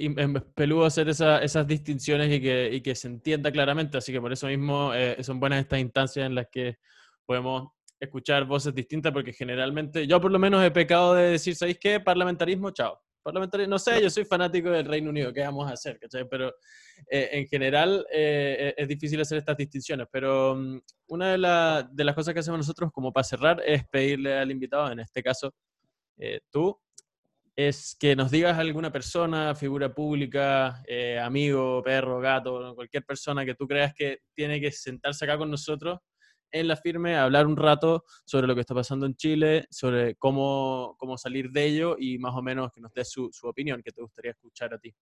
peludo 0.55 0.85
hacer 0.85 1.09
esas 1.09 1.67
distinciones 1.67 2.33
y 2.33 2.41
que, 2.41 2.69
y 2.73 2.81
que, 2.81 2.95
se 2.95 3.07
entienda 3.07 3.51
claramente, 3.51 3.97
así 3.97 4.11
que 4.11 4.21
por 4.21 4.33
eso 4.33 4.47
mismo 4.47 4.93
eh, 4.93 5.21
son 5.23 5.39
buenas 5.39 5.59
estas 5.59 5.79
instancias 5.79 6.25
en 6.25 6.35
las 6.35 6.47
que 6.51 6.77
podemos 7.25 7.69
escuchar 7.99 8.45
voces 8.45 8.73
distintas, 8.73 9.11
porque 9.11 9.33
generalmente 9.33 10.07
yo 10.07 10.21
por 10.21 10.31
lo 10.31 10.39
menos 10.39 10.63
he 10.63 10.71
pecado 10.71 11.13
de 11.13 11.31
decir, 11.31 11.55
¿sabéis 11.55 11.79
qué? 11.79 11.99
Parlamentarismo, 11.99 12.71
chao. 12.71 12.99
No 13.67 13.79
sé, 13.79 14.01
yo 14.01 14.09
soy 14.09 14.25
fanático 14.25 14.69
del 14.69 14.85
Reino 14.85 15.09
Unido, 15.09 15.33
¿qué 15.33 15.41
vamos 15.41 15.69
a 15.69 15.73
hacer? 15.73 15.99
Pero 16.29 16.49
eh, 17.09 17.29
en 17.33 17.47
general 17.47 18.05
eh, 18.11 18.73
es 18.77 18.87
difícil 18.87 19.19
hacer 19.21 19.37
estas 19.37 19.57
distinciones, 19.57 20.07
pero 20.11 20.53
um, 20.53 20.81
una 21.07 21.31
de, 21.31 22.03
las 22.03 22.15
cosas 22.15 22.33
que 22.33 22.39
hacemos 22.39 22.59
nosotros 22.59 22.91
como 22.91 23.11
para 23.11 23.23
cerrar 23.23 23.61
es 23.65 23.87
pedirle 23.87 24.37
al 24.37 24.51
invitado, 24.51 24.91
en 24.91 24.99
este 24.99 25.21
caso 25.21 25.53
tú, 26.49 26.79
es 27.57 27.97
que 27.99 28.15
nos 28.15 28.29
digas 28.29 28.59
alguna 28.59 28.91
persona, 28.91 29.55
figura 29.55 29.91
pública, 29.91 30.83
eh, 30.87 31.17
amigo, 31.19 31.81
perro, 31.83 32.19
gato, 32.19 32.75
cualquier 32.75 33.03
persona 33.03 33.43
que 33.45 33.55
tú 33.55 33.67
creas 33.67 33.95
que 33.95 34.19
tiene 34.35 34.61
que 34.61 34.71
sentarse 34.71 35.25
acá 35.25 35.39
con 35.39 35.49
nosotros 35.49 35.97
en 36.51 36.67
la 36.67 36.75
firme, 36.75 37.15
a 37.15 37.23
hablar 37.23 37.47
un 37.47 37.57
rato 37.57 38.03
sobre 38.25 38.47
lo 38.47 38.55
que 38.55 38.61
está 38.61 38.73
pasando 38.73 39.05
en 39.05 39.15
Chile, 39.15 39.67
sobre 39.69 40.15
cómo, 40.15 40.95
cómo 40.97 41.17
salir 41.17 41.51
de 41.51 41.65
ello 41.65 41.95
y 41.99 42.17
más 42.17 42.35
o 42.35 42.41
menos 42.41 42.71
que 42.71 42.81
nos 42.81 42.93
dé 42.93 43.03
su, 43.05 43.29
su 43.31 43.47
opinión, 43.47 43.81
que 43.83 43.91
te 43.91 44.01
gustaría 44.01 44.31
escuchar 44.31 44.73
a 44.73 44.79
ti. 44.79 44.93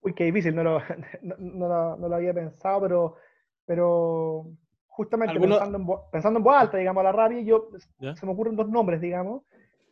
Uy, 0.00 0.14
qué 0.14 0.24
difícil, 0.24 0.54
no 0.54 0.62
lo, 0.62 0.80
no, 1.38 1.98
lo, 1.98 2.14
había 2.14 2.34
pensado, 2.34 2.82
pero, 2.82 3.16
pero 3.64 4.46
justamente 4.86 5.40
pensando 5.40 5.78
en, 5.78 5.86
pensando 6.12 6.38
en 6.38 6.44
voz 6.44 6.56
alta, 6.56 6.76
digamos, 6.76 7.00
a 7.00 7.04
la 7.04 7.12
rabia, 7.12 7.40
yo, 7.40 7.70
se 8.14 8.26
me 8.26 8.32
ocurren 8.32 8.54
dos 8.54 8.68
nombres, 8.68 9.00
digamos. 9.00 9.42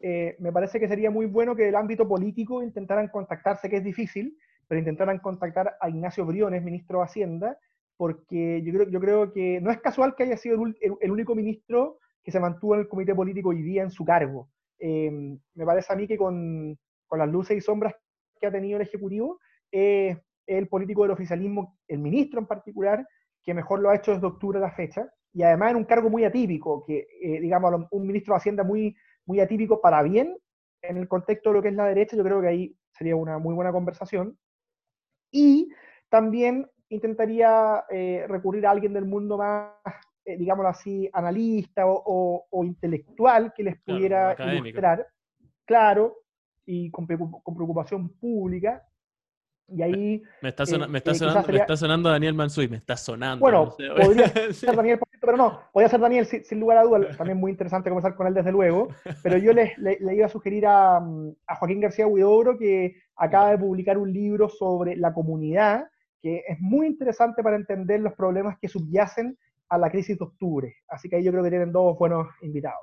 Eh, 0.00 0.36
me 0.40 0.52
parece 0.52 0.78
que 0.80 0.88
sería 0.88 1.10
muy 1.10 1.26
bueno 1.26 1.56
que 1.56 1.68
el 1.68 1.76
ámbito 1.76 2.06
político 2.06 2.62
intentaran 2.62 3.08
contactarse, 3.08 3.70
que 3.70 3.76
es 3.76 3.84
difícil, 3.84 4.36
pero 4.68 4.80
intentaran 4.80 5.18
contactar 5.18 5.76
a 5.80 5.88
Ignacio 5.88 6.26
Briones, 6.26 6.62
ministro 6.62 6.98
de 6.98 7.04
Hacienda, 7.04 7.58
porque 8.02 8.60
yo 8.64 8.72
creo, 8.72 8.88
yo 8.88 8.98
creo 8.98 9.32
que 9.32 9.60
no 9.60 9.70
es 9.70 9.80
casual 9.80 10.16
que 10.16 10.24
haya 10.24 10.36
sido 10.36 10.56
el, 11.00 11.10
único 11.12 11.36
ministro 11.36 12.00
que 12.24 12.32
se 12.32 12.40
mantuvo 12.40 12.74
en 12.74 12.80
el 12.80 12.88
comité 12.88 13.14
político 13.14 13.50
hoy 13.50 13.62
día 13.62 13.84
en 13.84 13.92
su 13.92 14.04
cargo. 14.04 14.48
Em, 14.80 15.38
me 15.54 15.64
parece 15.64 15.92
a 15.92 15.94
mí 15.94 16.08
que 16.08 16.16
con, 16.16 16.76
con, 17.06 17.20
las 17.20 17.28
luces 17.28 17.56
y 17.56 17.60
sombras 17.60 17.94
que 18.40 18.48
ha 18.48 18.50
tenido 18.50 18.78
el 18.78 18.82
Ejecutivo, 18.88 19.38
es 19.70 20.18
el 20.48 20.66
político 20.66 21.02
del 21.02 21.12
oficialismo, 21.12 21.78
el 21.86 22.00
ministro 22.00 22.40
en 22.40 22.48
particular, 22.48 23.06
que 23.40 23.54
mejor 23.54 23.78
lo 23.78 23.90
ha 23.90 23.94
hecho 23.94 24.14
desde 24.14 24.26
octubre 24.26 24.58
a 24.58 24.62
la 24.62 24.72
fecha, 24.72 25.08
y 25.32 25.44
además 25.44 25.70
en 25.70 25.76
un 25.76 25.84
cargo 25.84 26.10
muy 26.10 26.24
atípico, 26.24 26.82
que 26.84 27.06
eh, 27.22 27.40
digamos, 27.40 27.86
un 27.92 28.04
ministro 28.04 28.34
de 28.34 28.38
Hacienda 28.38 28.64
muy, 28.64 28.96
muy 29.26 29.38
atípico 29.38 29.80
para 29.80 30.02
bien 30.02 30.36
en 30.82 30.96
el 30.96 31.06
contexto 31.06 31.50
de 31.50 31.54
lo 31.54 31.62
que 31.62 31.68
es 31.68 31.74
la 31.76 31.86
derecha, 31.86 32.16
yo 32.16 32.24
creo 32.24 32.40
que 32.40 32.48
ahí 32.48 32.76
sería 32.98 33.14
una 33.14 33.38
muy 33.38 33.54
buena 33.54 33.70
conversación. 33.70 34.36
Y 35.30 35.70
también 36.08 36.66
intentaría 36.94 37.84
eh, 37.90 38.24
recurrir 38.28 38.66
a 38.66 38.70
alguien 38.70 38.92
del 38.92 39.04
mundo 39.04 39.38
más, 39.38 39.72
eh, 40.24 40.36
digámoslo 40.36 40.68
así, 40.68 41.08
analista 41.12 41.82
o, 41.86 42.46
intelectual 42.64 43.52
que 43.54 43.64
les 43.64 43.80
pudiera 43.80 44.36
ilustrar, 44.54 45.06
claro, 45.64 46.16
y 46.64 46.90
con, 46.90 47.06
con 47.06 47.54
preocupación 47.54 48.08
pública, 48.10 48.82
y 49.68 49.82
ahí. 49.82 50.22
Me 50.42 50.50
está, 50.50 50.64
eh, 50.64 50.88
me 50.88 50.98
está, 50.98 51.14
sonando, 51.14 51.48
me 51.48 51.58
está 51.58 51.76
sonando 51.76 52.10
Daniel 52.10 52.34
Mansuy, 52.34 52.68
me 52.68 52.76
está 52.76 52.96
sonando. 52.96 53.40
Bueno, 53.40 53.74
podría 53.96 54.28
ser 54.52 54.76
Daniel, 54.76 54.98
pero 55.20 55.36
no, 55.36 55.60
podría 55.72 55.88
ser 55.88 56.00
Daniel 56.00 56.26
sin, 56.26 56.60
lugar 56.60 56.78
a 56.78 56.82
dudas. 56.82 57.16
También 57.16 57.38
muy 57.38 57.50
interesante 57.50 57.90
conversar 57.90 58.14
con 58.14 58.26
él, 58.26 58.34
desde 58.34 58.52
luego. 58.52 58.88
Pero 59.22 59.38
yo 59.38 59.52
le, 59.52 59.74
le, 59.78 60.14
iba 60.14 60.26
a 60.26 60.30
sugerir 60.30 60.66
a, 60.66 60.96
a, 60.98 61.56
Joaquín 61.56 61.80
García 61.80 62.06
Huidobro 62.06 62.58
que 62.58 62.96
acaba 63.16 63.50
de 63.50 63.58
publicar 63.58 63.98
un 63.98 64.12
libro 64.12 64.48
sobre 64.48 64.96
la 64.96 65.12
comunidad, 65.12 65.88
que 66.22 66.44
es 66.46 66.60
muy 66.60 66.86
interesante 66.86 67.42
para 67.42 67.56
entender 67.56 68.00
los 68.00 68.14
problemas 68.14 68.56
que 68.58 68.68
subyacen 68.68 69.36
a 69.68 69.78
la 69.78 69.90
crisis 69.90 70.18
de 70.18 70.24
octubre. 70.24 70.76
Así 70.88 71.08
que 71.08 71.16
ahí 71.16 71.24
yo 71.24 71.32
creo 71.32 71.42
que 71.42 71.50
tienen 71.50 71.72
dos 71.72 71.98
buenos 71.98 72.28
invitados. 72.42 72.80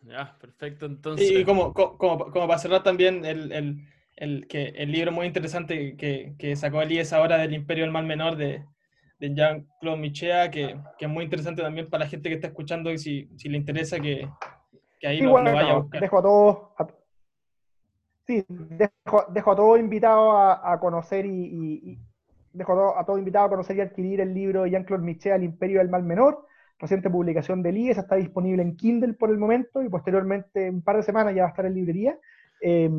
Ya, 0.00 0.36
perfecto. 0.40 0.86
Entonces. 0.86 1.30
Y 1.30 1.44
como, 1.44 1.72
como, 1.74 1.98
como 1.98 2.48
para 2.48 2.58
cerrar 2.58 2.82
también 2.82 3.24
el 3.24 3.86
el, 4.16 4.46
que, 4.46 4.68
el 4.76 4.92
libro 4.92 5.12
muy 5.12 5.26
interesante 5.26 5.96
que, 5.96 6.34
que 6.38 6.56
sacó 6.56 6.82
Elías 6.82 7.12
ahora 7.12 7.38
del 7.38 7.54
Imperio 7.54 7.84
del 7.84 7.92
Mal 7.92 8.06
Menor 8.06 8.36
de, 8.36 8.64
de 9.18 9.34
Jean-Claude 9.34 10.00
Michea, 10.00 10.50
que, 10.50 10.78
que, 10.98 11.06
es 11.06 11.10
muy 11.10 11.24
interesante 11.24 11.62
también 11.62 11.88
para 11.88 12.04
la 12.04 12.10
gente 12.10 12.28
que 12.28 12.36
está 12.36 12.48
escuchando 12.48 12.90
y 12.90 12.98
si, 12.98 13.28
si 13.36 13.48
le 13.48 13.58
interesa 13.58 13.98
que, 14.00 14.28
que 15.00 15.06
ahí 15.06 15.20
lo, 15.20 15.32
vaya 15.32 15.72
a 15.72 15.78
buscar. 15.78 16.00
Dejo 16.00 16.18
a 16.18 16.22
todos, 16.22 16.58
sí, 18.26 18.44
dejo, 18.48 19.24
dejo, 19.30 19.52
a 19.52 19.56
todos 19.56 19.80
invitados 19.80 20.34
a, 20.34 20.72
a 20.72 20.78
conocer 20.78 21.26
y, 21.26 21.30
y, 21.30 21.98
dejo 22.52 22.98
a 22.98 23.04
todo 23.04 23.18
invitados 23.18 23.46
a 23.46 23.50
conocer 23.50 23.76
y 23.76 23.80
adquirir 23.80 24.20
el 24.20 24.34
libro 24.34 24.62
de 24.62 24.70
Jean-Claude 24.70 25.04
Michea, 25.04 25.36
El 25.36 25.44
Imperio 25.44 25.78
del 25.78 25.90
Mal 25.90 26.02
Menor, 26.02 26.46
reciente 26.78 27.10
publicación 27.10 27.62
de 27.62 27.70
IES, 27.70 27.98
está 27.98 28.16
disponible 28.16 28.62
en 28.62 28.76
Kindle 28.76 29.14
por 29.14 29.30
el 29.30 29.38
momento 29.38 29.82
y 29.82 29.88
posteriormente, 29.88 30.70
un 30.70 30.82
par 30.82 30.96
de 30.96 31.02
semanas, 31.02 31.34
ya 31.34 31.42
va 31.42 31.48
a 31.48 31.50
estar 31.50 31.66
en 31.66 31.74
librería. 31.74 32.18
Eh, 32.60 32.90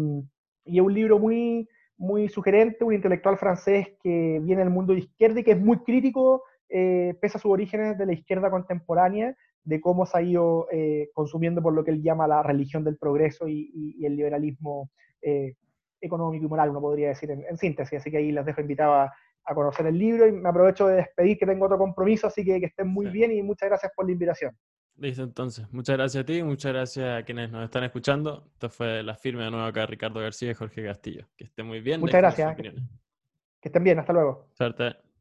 y 0.65 0.79
es 0.79 0.85
un 0.85 0.93
libro 0.93 1.19
muy, 1.19 1.67
muy 1.97 2.29
sugerente, 2.29 2.83
un 2.83 2.93
intelectual 2.93 3.37
francés 3.37 3.89
que 4.01 4.39
viene 4.41 4.63
del 4.63 4.71
mundo 4.71 4.93
de 4.93 4.99
izquierda 4.99 5.39
y 5.39 5.43
que 5.43 5.51
es 5.51 5.59
muy 5.59 5.79
crítico, 5.79 6.43
eh, 6.69 7.15
pese 7.21 7.37
a 7.37 7.41
sus 7.41 7.51
orígenes 7.51 7.97
de 7.97 8.05
la 8.05 8.13
izquierda 8.13 8.49
contemporánea, 8.49 9.35
de 9.63 9.79
cómo 9.79 10.05
se 10.05 10.17
ha 10.17 10.21
ido 10.21 10.67
eh, 10.71 11.09
consumiendo 11.13 11.61
por 11.61 11.73
lo 11.73 11.83
que 11.83 11.91
él 11.91 12.01
llama 12.01 12.27
la 12.27 12.43
religión 12.43 12.83
del 12.83 12.97
progreso 12.97 13.47
y, 13.47 14.03
el 14.05 14.15
liberalismo 14.15 14.89
eh, 15.21 15.55
económico 16.01 16.45
y 16.45 16.49
moral, 16.49 16.71
uno 16.71 16.81
podría 16.81 17.09
decir 17.09 17.31
en, 17.31 17.57
síntesis. 17.57 17.99
Así 17.99 18.11
que 18.11 18.17
ahí 18.17 18.31
les 18.31 18.45
dejo 18.45 18.61
invitado 18.61 19.09
a, 19.45 19.53
conocer 19.53 19.85
el 19.87 19.97
libro 19.97 20.27
y 20.27 20.31
me 20.31 20.49
aprovecho 20.49 20.87
de 20.87 20.95
despedir 20.95 21.37
que 21.37 21.45
tengo 21.45 21.65
otro 21.65 21.77
compromiso, 21.77 22.27
así 22.27 22.43
que 22.43 22.59
que 22.59 22.67
estén 22.67 22.87
muy 22.87 23.07
sí. 23.07 23.11
bien 23.11 23.31
y 23.31 23.41
muchas 23.41 23.69
gracias 23.69 23.91
por 23.95 24.05
la 24.05 24.11
invitación. 24.11 24.57
Listo, 24.97 25.23
entonces. 25.23 25.65
Muchas 25.71 25.97
gracias 25.97 26.21
a 26.21 26.25
ti, 26.25 26.43
muchas 26.43 26.71
gracias 26.71 27.21
a 27.21 27.25
quienes 27.25 27.51
nos 27.51 27.63
están 27.63 27.83
escuchando. 27.83 28.45
Esto 28.53 28.69
fue 28.69 29.01
la 29.01 29.15
firme 29.15 29.43
de 29.43 29.51
nuevo 29.51 29.65
acá, 29.65 29.85
Ricardo 29.85 30.19
García 30.19 30.51
y 30.51 30.53
Jorge 30.53 30.83
Castillo. 30.83 31.27
Que 31.35 31.45
estén 31.45 31.65
muy 31.65 31.81
bien. 31.81 31.99
Muchas 31.99 32.21
gracias. 32.21 32.55
Que 32.55 33.69
estén 33.69 33.83
bien, 33.83 33.99
hasta 33.99 34.13
luego. 34.13 34.49
Suerte. 34.53 35.12